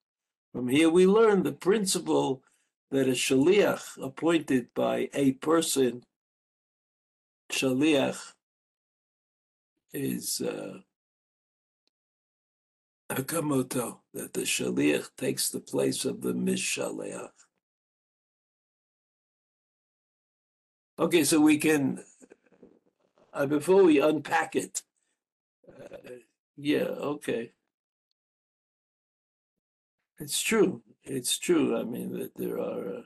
From 0.53 0.69
here 0.69 0.89
we 0.89 1.07
learn 1.07 1.43
the 1.43 1.53
principle 1.53 2.43
that 2.91 3.09
a 3.09 3.13
shaliach 3.13 4.03
appointed 4.03 4.69
by 4.75 5.09
a 5.13 5.33
person, 5.33 6.05
shaliach 7.52 8.35
is 9.92 10.40
uh, 10.40 10.78
Hakamoto, 13.11 13.98
that 14.12 14.33
the 14.33 14.42
Shaliach 14.42 15.11
takes 15.16 15.50
the 15.50 15.61
place 15.61 16.04
of 16.04 16.20
the 16.20 16.33
Mishaleach. 16.33 17.28
Okay, 20.98 21.24
so 21.24 21.40
we 21.40 21.59
can, 21.59 22.02
uh, 23.33 23.46
before 23.46 23.85
we 23.85 24.00
unpack 24.00 24.57
it, 24.57 24.83
uh, 25.68 25.96
yeah, 26.57 26.85
okay. 26.85 27.52
It's 30.18 30.40
true. 30.40 30.83
It's 31.02 31.37
true. 31.38 31.76
I 31.76 31.83
mean, 31.83 32.12
that 32.18 32.35
there 32.37 32.59
are. 32.59 32.98
Uh, 32.98 33.02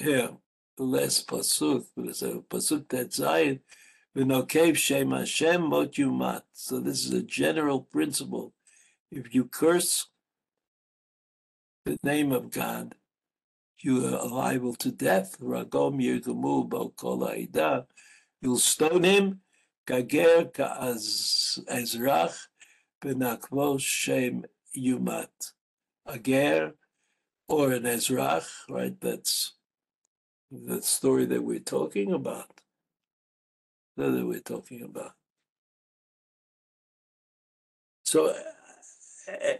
Yeah, 0.00 0.28
less 0.76 1.24
pasuk. 1.24 1.86
A 1.96 2.02
pasuk 2.42 2.88
that 2.88 3.12
Zion, 3.12 3.60
v'nokev 4.16 4.76
shem 4.76 5.12
Hashem 5.12 5.68
mot 5.68 5.92
yumat. 5.92 6.42
So 6.52 6.80
this 6.80 7.04
is 7.04 7.12
a 7.12 7.22
general 7.22 7.80
principle. 7.80 8.52
If 9.12 9.34
you 9.34 9.44
curse 9.44 10.08
the 11.84 11.96
name 12.02 12.32
of 12.32 12.50
God, 12.50 12.96
you 13.78 14.04
are 14.06 14.26
liable 14.26 14.74
to 14.76 14.90
death. 14.90 15.36
Ragom 15.40 16.00
yirgamu 16.00 16.96
kol 16.96 17.84
You'll 18.40 18.58
stone 18.58 19.04
him. 19.04 19.40
Gager 19.86 20.52
ka'az 20.52 21.60
ezrach 21.70 22.46
benakvo 23.02 23.78
shem 23.78 24.44
yumat. 24.76 25.52
A 26.06 26.72
or 27.46 27.72
an 27.72 27.82
ezrach, 27.82 28.48
right? 28.68 28.98
That's 29.00 29.52
the 30.66 30.82
story 30.82 31.26
that 31.26 31.42
we're 31.42 31.58
talking 31.58 32.12
about. 32.12 32.60
That 33.96 34.26
we're 34.26 34.40
talking 34.40 34.82
about. 34.82 35.12
So, 38.04 38.28
uh, 38.28 38.34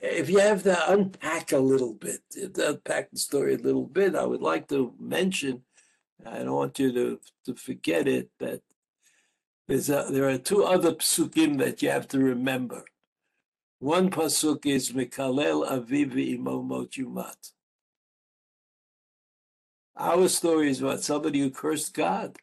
if 0.03 0.29
you 0.29 0.39
have 0.39 0.63
to 0.65 0.93
unpack 0.93 1.53
a 1.53 1.59
little 1.59 1.95
bit, 1.95 2.21
unpack 2.57 3.11
the 3.11 3.19
story 3.19 3.55
a 3.55 3.59
little 3.59 3.87
bit, 3.87 4.15
I 4.15 4.25
would 4.25 4.43
like 4.43 4.69
to 4.69 4.95
mention, 4.99 5.63
I 6.27 6.39
don't 6.39 6.53
want 6.53 6.79
you 6.79 6.93
to, 6.93 7.21
to 7.47 7.55
forget 7.55 8.07
it, 8.07 8.31
that 8.41 8.61
there's 9.67 9.89
a, 9.89 10.07
there 10.11 10.29
are 10.29 10.39
two 10.39 10.65
other 10.65 10.93
psukim 10.93 11.59
that 11.59 11.83
you 11.83 11.91
have 11.91 12.07
to 12.09 12.19
remember. 12.19 12.85
One 13.79 14.11
pasuk 14.11 14.67
is 14.67 14.93
Mikalel 14.93 15.69
Avivi 15.69 16.39
Imomot 16.39 16.91
Yumat. 16.91 17.53
Our 19.97 20.29
story 20.29 20.71
is 20.71 20.81
about 20.81 21.03
somebody 21.03 21.41
who 21.41 21.51
cursed 21.51 21.95
God. 21.95 22.37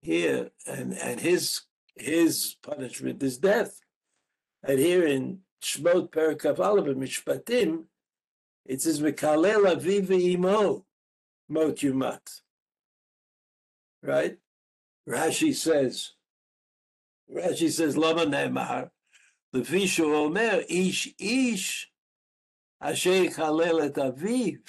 Here, 0.00 0.50
and, 0.66 0.94
and 0.94 1.20
his 1.20 1.62
his 1.96 2.56
punishment 2.62 3.22
is 3.22 3.38
death. 3.38 3.80
And 4.62 4.78
here 4.78 5.04
in 5.04 5.40
Shmot 5.62 6.10
Perikav 6.10 6.58
Aleph 6.60 6.96
Mishpatim, 6.96 7.84
it 8.64 8.80
says 8.80 9.00
Mekalel 9.00 9.74
Aviv 9.74 10.10
Imo 10.10 10.84
Mot 11.48 11.76
Yumat. 11.76 12.40
Right? 14.02 14.36
Rashi 15.08 15.54
says, 15.54 16.12
Rashi 17.34 17.70
says, 17.70 17.96
Lama 17.96 18.26
Ne'emar, 18.26 18.90
Levishu 19.54 20.04
Omer, 20.04 20.62
Ish 20.68 21.14
Ish, 21.18 21.90
Asher 22.80 23.26
Kalel 23.26 23.84
Et 23.84 23.94
Aviv. 23.94 24.60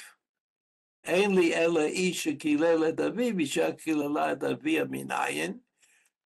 אין 1.05 1.35
לי 1.35 1.55
אלא 1.57 1.81
איש 1.81 2.25
שקילל 2.25 2.89
את 2.89 3.01
אביו, 3.01 3.39
אישה 3.39 3.73
קיללה 3.73 4.33
את 4.33 4.45
אביה 4.45 4.85
מנין. 4.85 5.59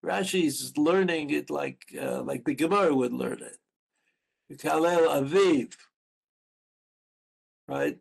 Rashi 0.04 0.44
is 0.44 0.72
learning 0.78 1.30
it 1.30 1.50
like 1.50 1.84
uh, 2.00 2.22
like 2.22 2.44
the 2.44 2.54
Gemara 2.54 2.94
would 2.94 3.12
learn 3.12 3.42
it. 3.42 3.58
Kalel 4.56 5.08
Aviv, 5.08 5.74
right? 7.66 7.98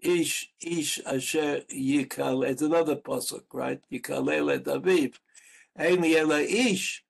Ish 0.00 0.52
Ish 0.60 1.00
Asher 1.06 1.62
Yikal. 1.72 2.46
It's 2.46 2.62
another 2.62 2.96
pasuk, 2.96 3.44
right? 3.52 3.80
Yikalel 3.92 4.54
et 4.56 4.64
Aviv. 4.64 5.14
Ein 5.78 6.04
Ela 6.04 6.40
Ish. 6.40 7.04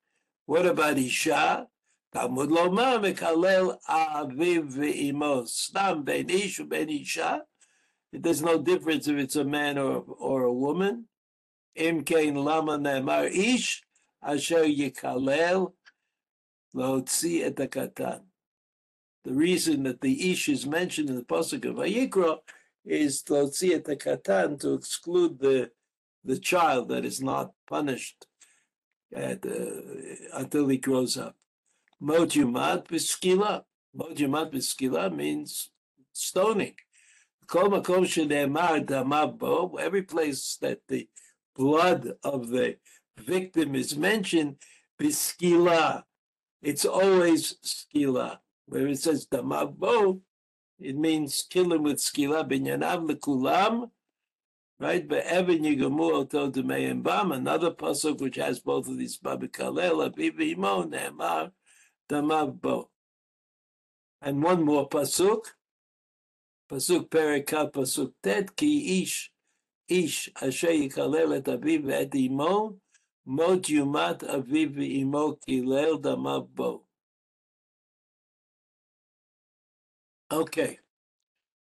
What 0.44 0.66
about 0.66 0.98
Isha? 0.98 1.66
Talmud 2.12 2.50
Lomar 2.50 3.00
Mekalel 3.00 3.78
Aviv 3.88 4.72
ve'imos. 4.74 5.48
Stam 5.48 6.04
ben 6.04 6.28
Ish 6.28 6.60
ben 6.60 6.90
Isha. 6.90 7.42
There's 8.13 8.41
no 8.41 8.61
difference 8.61 9.07
if 9.07 9.17
it's 9.17 9.35
a 9.35 9.43
man 9.43 9.77
or, 9.77 10.03
or 10.19 10.43
a 10.43 10.53
woman. 10.53 11.05
Im 11.75 12.03
kein 12.03 12.35
lama 12.35 12.77
ne'emar 12.77 13.31
ish 13.31 13.81
asher 14.21 14.65
yikalel 14.65 15.73
lotzi 16.75 17.43
et 17.45 17.55
hakatan. 17.55 18.23
The 19.23 19.33
reason 19.33 19.83
that 19.83 20.01
the 20.01 20.31
ish 20.31 20.49
is 20.49 20.65
mentioned 20.65 21.09
in 21.09 21.15
the 21.15 21.23
pasuk 21.23 21.63
of 21.65 21.75
Vayikra 21.75 22.39
is 22.85 23.23
lotzi 23.23 23.73
et 23.75 23.85
hakatan 23.85 24.59
to 24.59 24.73
exclude 24.73 25.39
the 25.39 25.71
the 26.23 26.37
child 26.37 26.89
that 26.89 27.03
is 27.05 27.21
not 27.21 27.51
punished 27.67 28.27
at, 29.15 29.45
uh, 29.45 29.81
until 30.33 30.67
he 30.67 30.77
grows 30.77 31.17
up. 31.17 31.35
Mojumat 32.01 32.87
b'skila. 32.87 33.63
Mojumat 33.97 34.51
b'skila 34.53 35.15
means 35.15 35.71
stoning. 36.13 36.75
Every 37.53 37.81
place 40.03 40.57
that 40.61 40.79
the 40.87 41.09
blood 41.55 42.13
of 42.23 42.47
the 42.49 42.77
victim 43.17 43.75
is 43.75 43.97
mentioned, 43.97 44.55
biskila, 44.99 46.03
it's 46.61 46.85
always 46.85 47.55
skila. 47.63 48.39
Where 48.67 48.87
it 48.87 48.99
says 48.99 49.27
damabo, 49.27 50.21
it 50.79 50.95
means 50.95 51.45
kill 51.49 51.73
him 51.73 51.83
with 51.83 51.97
skila, 51.97 52.49
binyanav 52.49 53.05
lekulam, 53.09 53.91
right? 54.79 55.03
Another 57.31 57.71
pasuk 57.71 58.21
which 58.21 58.37
has 58.37 58.59
both 58.59 58.87
of 58.87 58.97
these 58.97 59.17
Babikalel, 59.17 60.09
Abibimo, 60.09 60.85
Ne'emar. 60.89 61.51
And 64.21 64.43
one 64.43 64.63
more 64.63 64.87
pasuk, 64.87 65.53
פסוק 66.70 67.08
פרק 67.08 67.54
כ', 67.54 67.72
פסוק 67.72 68.10
ט', 68.20 68.50
כי 68.56 68.66
איש, 68.66 69.32
איש 69.90 70.30
אשר 70.34 70.70
יקלל 70.70 71.36
את 71.38 71.48
אביו 71.48 71.80
ואת 71.86 72.14
אמו, 72.14 72.70
מות 73.26 73.68
יומת 73.68 74.24
אביו 74.24 74.68
ואמו 74.74 75.36
קילל 75.36 75.96
דמיו 76.00 76.44
בו. 76.44 76.86
Okay. 80.32 80.78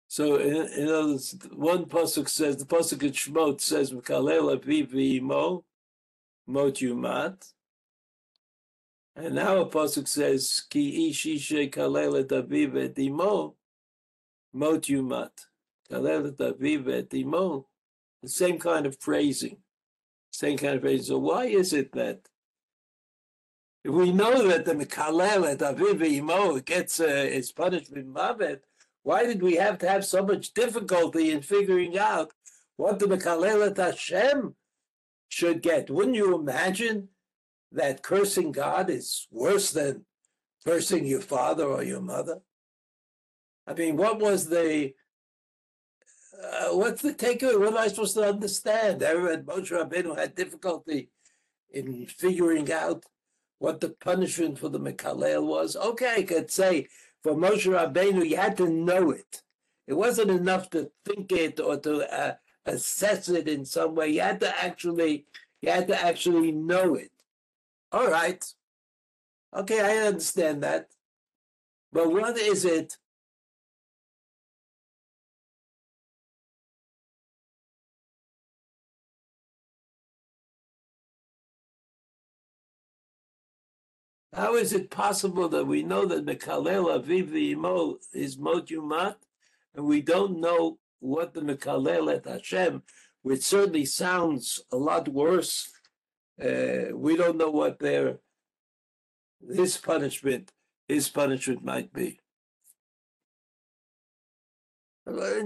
So 0.08 0.36
in, 0.36 0.56
in 0.76 0.88
other 0.88 1.06
words, 1.06 1.36
one 1.54 1.86
pasuk 1.86 2.28
says 2.28 2.58
the 2.58 2.66
pasuk 2.66 3.02
in 3.02 3.12
Shmot 3.12 3.62
says 3.62 3.92
"Mekalel 3.92 4.54
aviv 4.54 4.92
v'imo 4.92 5.64
mot 6.46 6.74
yumat," 6.74 7.50
and 9.16 9.34
now 9.36 9.62
a 9.62 9.66
pasuk 9.66 10.06
says 10.06 10.66
"Ki 10.68 11.08
ish 11.08 11.24
ishe 11.24 11.72
kalel 11.72 12.20
et 12.20 12.28
aviv 12.28 12.76
et 12.76 12.98
imo 12.98 13.56
mot 14.57 14.83
yumat. 14.83 15.31
The 15.89 17.63
same 18.25 18.59
kind 18.59 18.85
of 18.85 18.99
phrasing. 18.99 19.57
Same 20.31 20.57
kind 20.57 20.75
of 20.75 20.81
phrasing. 20.81 21.05
So 21.05 21.17
why 21.19 21.45
is 21.45 21.73
it 21.73 21.91
that 21.93 22.27
we 23.85 24.11
know 24.11 24.47
that 24.47 24.65
the 24.65 24.73
Mekalel 24.73 25.51
at 25.51 25.59
Aviv 25.59 26.03
Imo 26.03 26.59
gets 26.59 26.99
uh, 26.99 27.05
is 27.05 27.51
punished 27.51 27.91
with 27.91 28.13
Mavet, 28.13 28.59
why 29.03 29.25
did 29.25 29.41
we 29.41 29.55
have 29.55 29.77
to 29.79 29.87
have 29.87 30.05
so 30.05 30.25
much 30.25 30.53
difficulty 30.53 31.31
in 31.31 31.41
figuring 31.41 31.97
out 31.97 32.31
what 32.75 32.99
the 32.99 33.05
Mekalel 33.05 33.65
at 33.65 33.77
Hashem 33.77 34.55
should 35.29 35.61
get? 35.61 35.89
Wouldn't 35.89 36.15
you 36.15 36.35
imagine 36.35 37.09
that 37.71 38.03
cursing 38.03 38.51
God 38.51 38.89
is 38.89 39.27
worse 39.31 39.71
than 39.71 40.05
cursing 40.65 41.05
your 41.05 41.21
father 41.21 41.65
or 41.65 41.83
your 41.83 42.01
mother? 42.01 42.41
I 43.67 43.73
mean, 43.73 43.97
what 43.97 44.19
was 44.19 44.47
the 44.47 44.93
uh, 46.41 46.69
what's 46.69 47.01
the 47.01 47.13
takeaway? 47.13 47.59
What 47.59 47.69
am 47.69 47.77
I 47.77 47.87
supposed 47.87 48.13
to 48.15 48.23
understand? 48.23 49.03
Everyone, 49.03 49.43
Moshe 49.43 49.71
Rabbeinu 49.71 50.17
had 50.17 50.35
difficulty 50.35 51.09
in 51.71 52.05
figuring 52.05 52.71
out 52.71 53.05
what 53.59 53.81
the 53.81 53.89
punishment 53.89 54.59
for 54.59 54.69
the 54.69 54.79
Mekalel 54.79 55.45
was. 55.45 55.75
Okay, 55.75 56.15
I 56.17 56.23
could 56.23 56.51
say 56.51 56.87
for 57.23 57.33
Moshe 57.33 57.65
Rabbeinu, 57.65 58.27
you 58.27 58.37
had 58.37 58.55
to 58.57 58.69
know 58.69 59.11
it. 59.11 59.41
It 59.87 59.95
wasn't 59.95 60.31
enough 60.31 60.69
to 60.71 60.91
think 61.05 61.31
it 61.31 61.59
or 61.59 61.77
to 61.77 62.13
uh, 62.13 62.35
assess 62.65 63.29
it 63.29 63.47
in 63.47 63.65
some 63.65 63.95
way. 63.95 64.09
You 64.09 64.21
had 64.21 64.39
to 64.41 64.63
actually, 64.63 65.25
you 65.61 65.71
had 65.71 65.87
to 65.87 66.01
actually 66.01 66.51
know 66.51 66.95
it. 66.95 67.11
All 67.91 68.07
right. 68.07 68.43
Okay, 69.55 69.81
I 69.81 70.05
understand 70.05 70.61
that. 70.63 70.89
But 71.91 72.11
what 72.11 72.37
is 72.37 72.63
it 72.63 72.97
How 84.37 84.53
is 84.53 84.71
it 84.71 84.91
possible 84.91 85.49
that 85.49 85.65
we 85.65 85.81
know 85.81 86.05
that 86.05 86.23
Mekalel 86.23 86.95
Aviv 86.95 87.35
Imo 87.35 87.97
is 88.13 88.37
Mot 88.37 88.67
Yumat, 88.67 89.15
and 89.73 89.83
we 89.83 89.99
don't 89.99 90.39
know 90.39 90.77
what 90.99 91.33
the 91.33 91.41
Mekalel 91.41 92.15
at 92.15 92.25
Hashem, 92.25 92.83
which 93.23 93.41
certainly 93.41 93.85
sounds 93.85 94.61
a 94.71 94.77
lot 94.77 95.07
worse. 95.07 95.71
Uh, 96.39 96.93
we 96.93 97.17
don't 97.17 97.37
know 97.37 97.49
what 97.49 97.79
their 97.79 98.19
his 99.51 99.75
punishment, 99.75 100.51
his 100.87 101.09
punishment 101.09 101.65
might 101.65 101.91
be. 101.91 102.19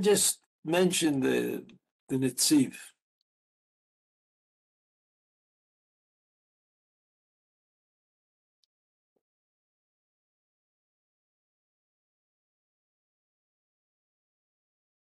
Just 0.01 0.39
mention 0.65 1.21
the 1.21 1.63
the 2.09 2.17
Netziv. 2.17 2.75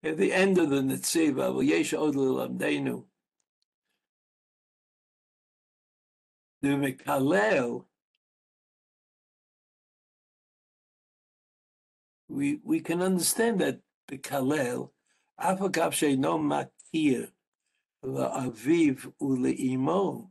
At 0.04 0.18
the 0.18 0.34
end 0.34 0.58
of 0.58 0.70
the 0.70 0.78
Netziva, 0.78 1.64
Yesh 1.66 1.94
Od 1.94 2.16
Lamdenu, 2.16 3.04
the 6.62 6.70
Mekalel, 6.70 7.86
we, 12.28 12.60
we 12.64 12.80
can 12.80 13.02
understand 13.02 13.60
that 13.62 13.80
the 14.08 14.18
Kalel, 14.18 14.90
Afakav 15.40 15.92
Sheino 15.92 16.40
Makir, 16.40 17.30
La'aviv 18.04 19.12
Ule'imo, 19.22 20.30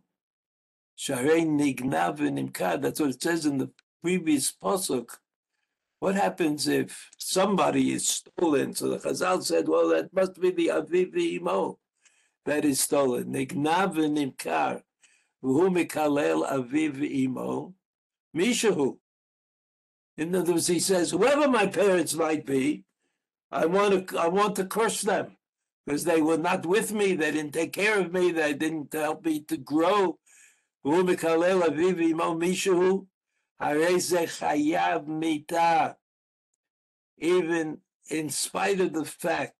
Sharei 0.98 1.46
Nignav 1.46 2.18
Nimkad, 2.18 2.82
that's 2.82 2.98
what 2.98 3.10
it 3.10 3.22
says 3.22 3.46
in 3.46 3.58
the 3.58 3.70
previous 4.02 4.52
Pasuk, 4.52 5.10
what 6.00 6.14
happens 6.14 6.66
if 6.66 7.10
somebody 7.18 7.92
is 7.92 8.08
stolen? 8.08 8.74
So 8.74 8.88
the 8.88 8.98
Chazal 8.98 9.44
said, 9.44 9.68
well, 9.68 9.88
that 9.90 10.12
must 10.12 10.40
be 10.40 10.50
the 10.50 10.68
Aviv 10.68 11.14
Imo 11.16 11.78
that 12.46 12.64
is 12.64 12.80
stolen. 12.80 13.26
Nignav 13.26 13.94
v'nimkar, 13.94 14.80
v'hu 15.44 15.68
mikalel 15.70 16.50
Aviv 16.50 17.02
Imo, 17.02 17.74
mishahu. 18.34 18.96
In 20.16 20.34
other 20.34 20.52
words, 20.52 20.66
he 20.66 20.80
says, 20.80 21.10
whoever 21.10 21.48
my 21.48 21.66
parents 21.66 22.14
might 22.14 22.46
be, 22.46 22.84
I 23.52 23.66
want 23.66 24.08
to, 24.08 24.18
I 24.18 24.28
want 24.28 24.56
to 24.56 24.64
curse 24.64 25.02
them 25.02 25.36
because 25.84 26.04
they 26.04 26.22
were 26.22 26.38
not 26.38 26.64
with 26.64 26.92
me. 26.92 27.14
They 27.14 27.30
didn't 27.30 27.52
take 27.52 27.74
care 27.74 28.00
of 28.00 28.12
me. 28.12 28.32
They 28.32 28.54
didn't 28.54 28.92
help 28.92 29.24
me 29.24 29.40
to 29.48 29.58
grow. 29.58 30.18
V'hu 30.84 31.06
mikalel 31.06 31.62
Aviv 31.68 32.00
Imo, 32.00 32.38
mishahu. 32.38 33.06
Even 33.62 33.82
in 38.08 38.30
spite 38.30 38.80
of 38.80 38.94
the 38.94 39.04
fact, 39.04 39.54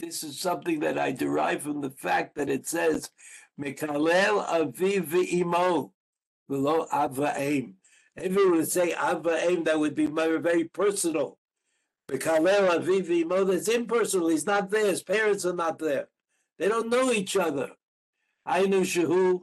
this 0.00 0.24
is 0.24 0.40
something 0.40 0.80
that 0.80 0.98
I 0.98 1.12
derive 1.12 1.62
from 1.62 1.82
the 1.82 1.90
fact 1.90 2.36
that 2.36 2.48
it 2.48 2.66
says, 2.66 3.10
Mekalel 3.60 4.46
Aviv 4.46 5.14
Imo, 5.14 5.92
below 6.48 6.86
Avaim. 6.92 7.74
Everyone 8.16 8.56
would 8.56 8.70
say 8.70 8.92
that 8.92 9.78
would 9.78 9.94
be 9.94 10.06
very 10.06 10.64
personal. 10.64 11.38
Mekalel 12.10 12.80
Aviv 12.80 13.46
that's 13.46 13.68
impersonal. 13.68 14.28
He's 14.28 14.46
not 14.46 14.70
there. 14.70 14.86
His 14.86 15.02
parents 15.02 15.44
are 15.44 15.54
not 15.54 15.78
there. 15.78 16.08
They 16.58 16.68
don't 16.68 16.88
know 16.88 17.12
each 17.12 17.36
other. 17.36 17.72
Ainu 18.46 18.82
Shehu, 18.82 19.42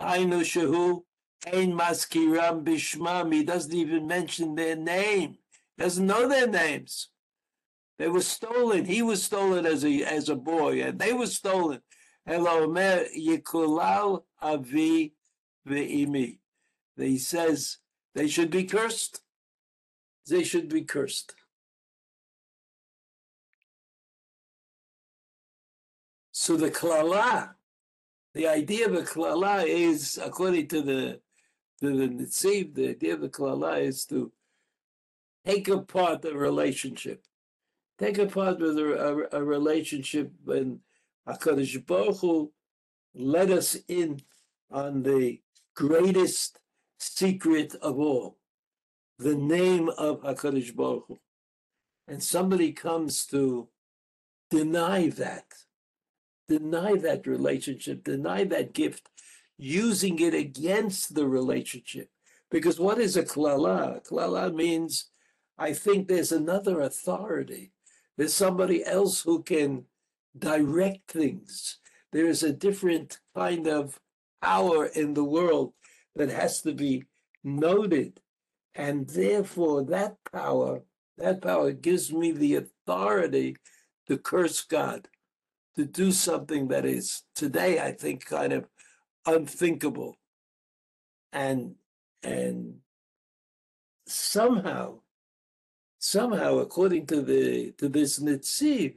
Ainu 0.00 0.40
Shehu, 0.40 1.02
Ein 1.46 1.72
Maskiram 1.72 2.64
Bishmam. 2.64 3.32
He 3.32 3.44
doesn't 3.44 3.74
even 3.74 4.06
mention 4.06 4.54
their 4.54 4.76
name. 4.76 5.38
Doesn't 5.78 6.06
know 6.06 6.28
their 6.28 6.46
names. 6.46 7.08
They 7.98 8.08
were 8.08 8.22
stolen. 8.22 8.84
He 8.84 9.02
was 9.02 9.22
stolen 9.22 9.66
as 9.66 9.84
a 9.84 10.02
as 10.02 10.28
a 10.28 10.36
boy, 10.36 10.82
and 10.82 10.98
they 10.98 11.12
were 11.12 11.26
stolen. 11.26 11.80
Hello, 12.26 12.62
Elomer 12.62 13.04
Yikulal 13.16 14.22
Avi 14.40 15.14
Ve'imi. 15.68 16.38
He 16.96 17.18
says 17.18 17.78
they 18.14 18.28
should 18.28 18.50
be 18.50 18.64
cursed. 18.64 19.20
they 20.28 20.42
should 20.42 20.68
be 20.68 20.82
cursed. 20.82 21.34
So 26.44 26.58
the 26.58 26.70
klala, 26.70 27.54
the 28.34 28.46
idea 28.48 28.86
of 28.86 28.92
a 28.92 29.00
klala 29.00 29.66
is, 29.66 30.20
according 30.22 30.68
to 30.68 30.82
the 30.82 31.20
to 31.80 31.96
the 31.96 32.06
Nitziv, 32.06 32.74
the 32.74 32.90
idea 32.90 33.14
of 33.14 33.22
the 33.22 33.30
klala 33.30 33.80
is 33.80 34.04
to 34.12 34.30
take 35.46 35.68
apart 35.68 36.20
the 36.20 36.34
relationship. 36.36 37.24
Take 37.98 38.18
apart 38.18 38.60
with 38.60 38.76
a, 38.78 39.26
a, 39.32 39.40
a 39.40 39.42
relationship 39.42 40.32
when 40.44 40.80
HaKadosh 41.26 41.86
Baruch 41.86 42.18
Hu 42.18 42.52
let 43.14 43.50
us 43.50 43.78
in 43.88 44.20
on 44.70 45.02
the 45.02 45.40
greatest 45.74 46.58
secret 46.98 47.74
of 47.76 47.98
all, 47.98 48.36
the 49.18 49.34
name 49.34 49.88
of 49.96 50.20
HaKadosh 50.20 50.76
Baruch 50.76 51.06
Hu. 51.08 51.18
And 52.06 52.22
somebody 52.22 52.72
comes 52.72 53.24
to 53.28 53.68
deny 54.50 55.08
that, 55.08 55.63
deny 56.48 56.96
that 56.96 57.26
relationship, 57.26 58.04
deny 58.04 58.44
that 58.44 58.72
gift, 58.72 59.08
using 59.56 60.18
it 60.18 60.34
against 60.34 61.14
the 61.14 61.26
relationship. 61.26 62.08
Because 62.50 62.78
what 62.78 62.98
is 62.98 63.16
a 63.16 63.22
klala? 63.22 64.06
Klala 64.06 64.54
means 64.54 65.10
I 65.58 65.72
think 65.72 66.08
there's 66.08 66.32
another 66.32 66.80
authority. 66.80 67.72
There's 68.16 68.34
somebody 68.34 68.84
else 68.84 69.22
who 69.22 69.42
can 69.42 69.84
direct 70.36 71.10
things. 71.10 71.78
There 72.12 72.26
is 72.26 72.42
a 72.42 72.52
different 72.52 73.18
kind 73.36 73.66
of 73.66 73.98
power 74.42 74.86
in 74.86 75.14
the 75.14 75.24
world 75.24 75.72
that 76.16 76.28
has 76.28 76.60
to 76.62 76.72
be 76.72 77.04
noted. 77.42 78.20
And 78.74 79.08
therefore, 79.08 79.84
that 79.84 80.16
power, 80.32 80.82
that 81.18 81.40
power 81.42 81.72
gives 81.72 82.12
me 82.12 82.32
the 82.32 82.56
authority 82.56 83.56
to 84.08 84.18
curse 84.18 84.62
God, 84.62 85.08
to 85.76 85.84
do 85.84 86.12
something 86.12 86.68
that 86.68 86.84
is 86.84 87.22
today, 87.34 87.80
I 87.80 87.92
think, 87.92 88.24
kind 88.26 88.52
of 88.52 88.66
unthinkable. 89.26 90.16
And 91.32 91.74
and 92.22 92.76
somehow, 94.06 95.00
somehow, 95.98 96.58
according 96.58 97.06
to 97.06 97.22
the 97.22 97.72
to 97.78 97.88
this 97.88 98.18
Nitziv, 98.18 98.96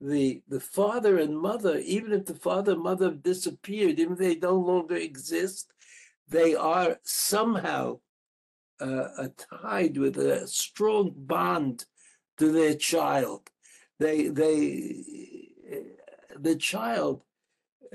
the 0.00 0.42
the 0.48 0.60
father 0.60 1.18
and 1.18 1.38
mother, 1.38 1.78
even 1.78 2.12
if 2.12 2.26
the 2.26 2.34
father 2.34 2.72
and 2.72 2.82
mother 2.82 3.06
have 3.06 3.22
disappeared, 3.22 3.98
even 3.98 4.14
if 4.14 4.18
they 4.18 4.36
no 4.36 4.54
longer 4.54 4.96
exist, 4.96 5.72
they 6.28 6.54
are 6.54 6.98
somehow 7.02 8.00
uh, 8.80 9.28
tied 9.62 9.98
with 9.98 10.16
a 10.16 10.46
strong 10.46 11.12
bond 11.14 11.84
to 12.38 12.50
their 12.50 12.74
child. 12.74 13.50
They 13.98 14.28
they 14.28 15.49
the 16.38 16.56
child, 16.56 17.22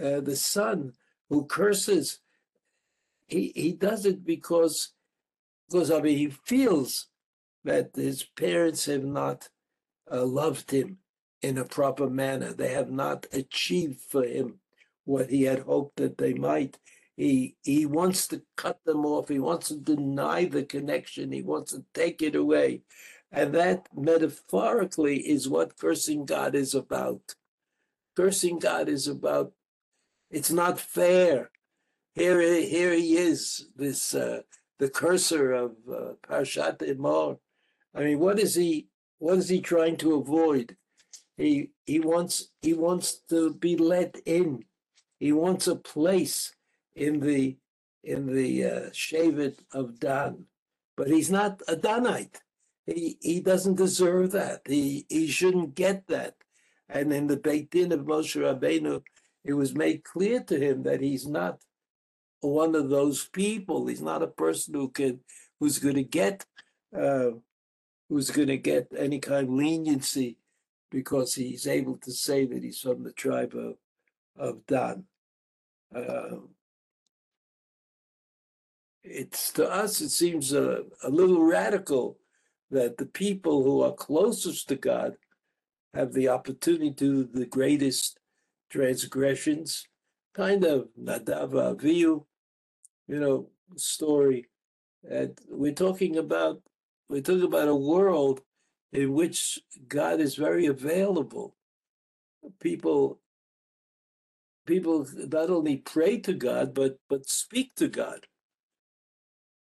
uh, 0.01 0.19
the 0.21 0.35
son 0.35 0.93
who 1.29 1.45
curses, 1.45 2.19
he 3.27 3.51
he 3.55 3.71
does 3.71 4.05
it 4.05 4.25
because 4.25 4.93
because 5.67 5.91
I 5.91 6.01
mean 6.01 6.17
he 6.17 6.29
feels 6.29 7.07
that 7.63 7.91
his 7.95 8.23
parents 8.23 8.85
have 8.85 9.03
not 9.03 9.49
uh, 10.11 10.23
loved 10.23 10.71
him 10.71 10.99
in 11.41 11.57
a 11.57 11.65
proper 11.65 12.09
manner. 12.09 12.53
They 12.53 12.73
have 12.73 12.91
not 12.91 13.25
achieved 13.31 14.01
for 14.01 14.23
him 14.23 14.59
what 15.05 15.29
he 15.29 15.43
had 15.43 15.59
hoped 15.59 15.97
that 15.97 16.17
they 16.17 16.33
might. 16.33 16.77
He 17.17 17.55
he 17.63 17.85
wants 17.85 18.27
to 18.27 18.43
cut 18.55 18.79
them 18.85 19.05
off. 19.05 19.29
He 19.29 19.39
wants 19.39 19.69
to 19.69 19.77
deny 19.77 20.45
the 20.45 20.63
connection. 20.63 21.31
He 21.31 21.41
wants 21.41 21.71
to 21.71 21.83
take 21.93 22.21
it 22.21 22.35
away. 22.35 22.81
And 23.31 23.53
that 23.53 23.87
metaphorically 23.95 25.17
is 25.17 25.49
what 25.49 25.77
cursing 25.77 26.25
God 26.25 26.55
is 26.55 26.73
about. 26.73 27.35
Cursing 28.15 28.59
God 28.59 28.89
is 28.89 29.07
about 29.07 29.53
it's 30.31 30.51
not 30.51 30.79
fair. 30.79 31.51
Here, 32.13 32.41
here 32.41 32.93
he 32.93 33.17
is, 33.17 33.67
this 33.75 34.15
uh, 34.15 34.41
the 34.79 34.89
cursor 34.89 35.53
of 35.53 35.71
uh, 35.89 36.13
Parshat 36.27 36.79
Emor. 36.79 37.39
I 37.93 38.01
mean, 38.01 38.19
what 38.19 38.39
is 38.39 38.55
he? 38.55 38.87
What 39.19 39.37
is 39.37 39.49
he 39.49 39.61
trying 39.61 39.97
to 39.97 40.15
avoid? 40.15 40.77
He 41.37 41.71
he 41.85 41.99
wants 41.99 42.49
he 42.61 42.73
wants 42.73 43.19
to 43.29 43.53
be 43.53 43.77
let 43.77 44.17
in. 44.25 44.65
He 45.19 45.31
wants 45.31 45.67
a 45.67 45.75
place 45.75 46.53
in 46.95 47.19
the 47.19 47.57
in 48.03 48.27
the 48.27 48.65
uh, 48.65 48.89
of 49.73 49.99
Dan, 49.99 50.45
but 50.97 51.07
he's 51.07 51.31
not 51.31 51.61
a 51.67 51.75
Danite. 51.75 52.41
He 52.85 53.17
he 53.21 53.39
doesn't 53.41 53.75
deserve 53.75 54.31
that. 54.31 54.61
He 54.67 55.05
he 55.09 55.27
shouldn't 55.27 55.75
get 55.75 56.07
that. 56.07 56.35
And 56.89 57.11
in 57.11 57.27
the 57.27 57.37
Beit 57.37 57.71
Din 57.71 57.91
of 57.91 58.01
Moshe 58.01 58.39
Rabbeinu, 58.39 59.01
it 59.43 59.53
was 59.53 59.75
made 59.75 60.03
clear 60.03 60.41
to 60.43 60.59
him 60.59 60.83
that 60.83 61.01
he's 61.01 61.27
not 61.27 61.59
one 62.41 62.75
of 62.75 62.89
those 62.89 63.27
people. 63.27 63.87
He's 63.87 64.01
not 64.01 64.23
a 64.23 64.27
person 64.27 64.73
who 64.73 64.89
can 64.89 65.19
who's 65.59 65.79
going 65.79 65.95
to 65.95 66.03
get 66.03 66.45
uh, 66.95 67.31
who's 68.09 68.29
going 68.29 68.49
to 68.49 68.57
get 68.57 68.87
any 68.97 69.19
kind 69.19 69.47
of 69.47 69.53
leniency 69.53 70.37
because 70.91 71.33
he's 71.33 71.67
able 71.67 71.97
to 71.97 72.11
say 72.11 72.45
that 72.45 72.63
he's 72.63 72.79
from 72.79 73.03
the 73.03 73.11
tribe 73.11 73.53
of, 73.55 73.75
of 74.37 74.65
Dan. 74.65 75.05
Uh, 75.93 76.37
it's 79.03 79.51
to 79.53 79.69
us, 79.69 80.01
it 80.01 80.09
seems 80.09 80.53
a, 80.53 80.83
a 81.03 81.09
little 81.09 81.41
radical 81.41 82.17
that 82.71 82.97
the 82.97 83.05
people 83.05 83.63
who 83.63 83.81
are 83.81 83.93
closest 83.93 84.67
to 84.69 84.75
God 84.75 85.15
have 85.95 86.11
the 86.11 86.27
opportunity 86.27 86.91
to 86.91 87.23
do 87.23 87.29
the 87.39 87.45
greatest 87.45 88.19
transgressions, 88.69 89.87
kind 90.33 90.65
of 90.65 90.89
Nadav 91.01 91.51
Avihu, 91.51 92.25
you 93.07 93.19
know, 93.19 93.49
story. 93.77 94.47
And 95.09 95.39
we're 95.47 95.71
talking 95.71 96.17
about 96.17 96.61
we're 97.07 97.21
talking 97.21 97.43
about 97.43 97.69
a 97.69 97.75
world 97.75 98.41
in 98.91 99.13
which 99.13 99.59
God 99.87 100.19
is 100.19 100.35
very 100.35 100.65
available. 100.65 101.55
People 102.59 103.19
people 104.65 105.07
not 105.15 105.49
only 105.49 105.77
pray 105.77 106.17
to 106.19 106.33
God 106.33 106.73
but 106.73 106.97
but 107.09 107.29
speak 107.29 107.75
to 107.75 107.87
God. 107.87 108.27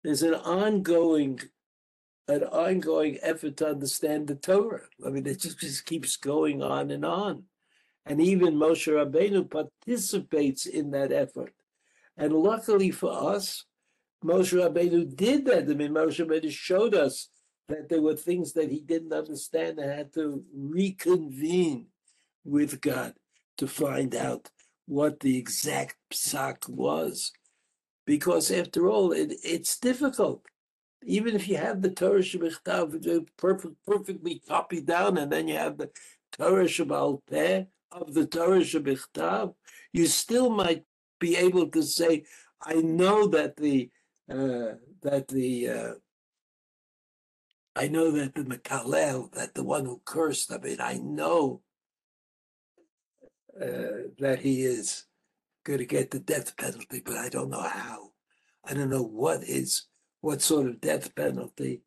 There's 0.03 0.23
an 0.23 0.34
ongoing 0.34 1.39
an 2.28 2.43
ongoing 2.43 3.17
effort 3.21 3.57
to 3.57 3.69
understand 3.69 4.28
the 4.28 4.36
Torah. 4.36 4.82
I 5.05 5.09
mean, 5.09 5.25
it 5.25 5.39
just, 5.39 5.59
just 5.59 5.86
keeps 5.86 6.17
going 6.17 6.61
on 6.61 6.91
and 6.91 7.05
on. 7.05 7.43
And 8.05 8.21
even 8.21 8.55
Moshe 8.55 8.91
Rabbeinu 8.91 9.49
participates 9.49 10.65
in 10.65 10.91
that 10.91 11.11
effort. 11.11 11.53
And 12.17 12.34
luckily 12.34 12.91
for 12.91 13.11
us, 13.11 13.65
Moshe 14.23 14.53
Rabbeinu 14.53 15.15
did 15.15 15.45
that. 15.45 15.69
I 15.69 15.73
mean, 15.73 15.91
Moshe 15.91 16.25
Rabbeinu 16.25 16.51
showed 16.51 16.95
us 16.95 17.30
that 17.67 17.89
there 17.89 18.01
were 18.01 18.15
things 18.15 18.53
that 18.53 18.71
he 18.71 18.80
didn't 18.80 19.13
understand 19.13 19.80
and 19.80 19.91
had 19.91 20.13
to 20.13 20.43
reconvene 20.55 21.88
with 22.45 22.82
God 22.82 23.13
to 23.57 23.67
find 23.67 24.15
out 24.15 24.49
what 24.86 25.19
the 25.19 25.38
exact 25.38 25.95
psak 26.11 26.67
was. 26.69 27.32
Because 28.05 28.51
after 28.51 28.88
all, 28.88 29.11
it, 29.11 29.34
it's 29.43 29.78
difficult. 29.78 30.45
Even 31.10 31.36
if 31.36 31.47
you 31.47 31.55
have 31.55 31.82
the 31.82 31.89
Torah 31.89 32.20
Shebechtav 32.20 33.28
perfect, 33.38 33.76
perfectly 33.86 34.41
copied 34.45 34.86
down, 34.86 35.18
and 35.18 35.32
then 35.32 35.47
you 35.47 35.55
have 35.55 35.78
the 35.78 35.89
Torah 36.38 36.66
Shebal 36.66 37.22
Peh 37.30 37.64
of 37.93 38.14
the 38.14 38.28
Torah 38.28 38.60
Shebechtav, 38.60 39.53
you 39.93 40.05
still 40.05 40.49
might 40.49 40.84
be 41.18 41.38
able 41.38 41.70
to 41.70 41.82
say, 41.82 42.26
I 42.62 42.74
know 42.74 43.26
that 43.28 43.55
the 43.55 43.89
uh, 44.30 44.76
that 45.01 45.30
the 45.30 45.70
uh, 45.70 45.93
I 47.78 47.88
know 47.88 48.12
that 48.12 48.36
the 48.36 48.43
Mekalel, 48.43 49.32
that 49.32 49.53
the 49.53 49.64
one 49.64 49.86
who 49.86 50.01
cursed, 50.03 50.51
I 50.51 50.58
mean, 50.58 50.82
I 50.82 50.95
know 51.01 51.62
uh, 53.55 54.12
that 54.20 54.39
he 54.41 54.64
is 54.64 55.05
going 55.64 55.80
to 55.80 55.86
get 55.86 56.12
the 56.12 56.20
death 56.20 56.58
penalty, 56.58 57.01
but 57.05 57.16
I 57.16 57.30
don't 57.30 57.49
know 57.49 57.62
how. 57.62 58.12
I 58.66 58.74
don't 58.74 58.89
know 58.89 59.03
what 59.03 59.39
what 59.39 59.47
is, 59.47 59.88
what 60.22 60.41
sort 60.41 60.68
of 60.68 60.82
death 60.82 61.13
penalty 61.15 61.82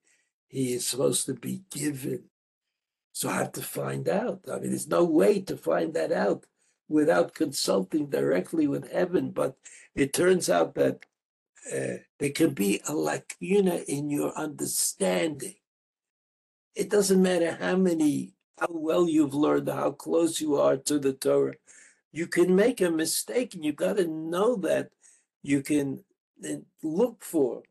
he 0.49 0.73
is 0.75 0.87
supposed 0.87 1.27
to 1.27 1.35
be 1.35 1.63
given. 1.71 2.25
So 3.13 3.29
I 3.29 3.35
have 3.35 3.53
to 3.53 3.63
find 3.63 4.09
out. 4.09 4.41
I 4.51 4.59
mean, 4.59 4.71
there's 4.71 4.89
no 4.89 5.05
way 5.05 5.41
to 5.43 5.57
find 5.57 5.95
that 5.95 6.13
out 6.13 6.47
without 6.89 7.35
consulting 7.35 8.09
directly 8.09 8.67
with 8.67 8.91
heaven. 8.91 9.31
But 9.31 9.57
it 9.95 10.13
turns 10.13 10.49
out 10.49 10.75
that 10.75 11.05
uh, 11.73 12.03
there 12.19 12.31
can 12.35 12.55
be 12.55 12.81
a 12.89 12.95
lacuna 12.95 13.81
in 13.87 14.11
your 14.11 14.33
understanding 14.37 15.55
it 16.75 16.89
doesn't 16.89 17.21
matter 17.21 17.57
how 17.61 17.77
many, 17.77 18.33
how 18.59 18.69
well 18.71 19.09
you've 19.09 19.35
learned, 19.35 19.69
how 19.69 19.91
close 19.91 20.41
you 20.41 20.57
are 20.57 20.77
to 20.77 20.99
the 20.99 21.13
Torah. 21.13 21.55
You 22.13 22.27
can 22.27 22.55
make 22.55 22.81
a 22.81 22.91
mistake, 22.91 23.55
and 23.55 23.65
you've 23.65 23.77
got 23.77 23.97
to 23.97 24.07
know 24.07 24.57
that. 24.57 24.91
You 25.43 25.63
can 25.63 26.05
look 26.83 27.23
for 27.23 27.63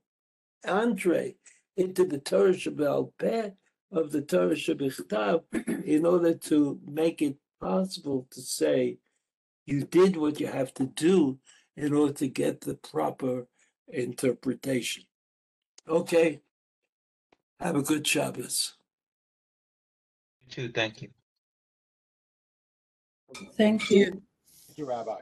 Andre 0.68 1.36
into 1.78 2.06
the 2.06 2.20
Torah 2.20 2.54
Shebal 2.54 3.12
Peh 3.18 3.52
of 3.92 4.12
the 4.12 4.22
Torah 4.22 4.56
Shabbat 4.56 5.44
in 5.86 6.06
order 6.06 6.34
to 6.34 6.80
make 6.86 7.22
it 7.22 7.38
possible 7.60 8.28
to 8.32 8.42
say 8.42 8.98
you 9.66 9.84
did 9.84 10.18
what 10.18 10.40
you 10.40 10.48
have 10.48 10.74
to 10.76 10.86
do 10.86 11.40
in 11.76 11.94
order 11.94 12.14
to 12.14 12.28
get 12.28 12.62
the 12.62 12.76
proper 12.76 13.48
interpretation. 13.88 15.04
Okay. 15.88 16.42
Have 17.60 17.76
a 17.76 17.82
good 17.82 18.08
Shabbos. 18.08 18.74
You 20.46 20.52
too, 20.52 20.72
thank 20.72 21.02
you. 21.02 21.10
Thank 23.58 23.92
you. 23.92 24.06
Thank 24.06 24.78
you, 24.78 24.86
Rabbi. 24.86 25.20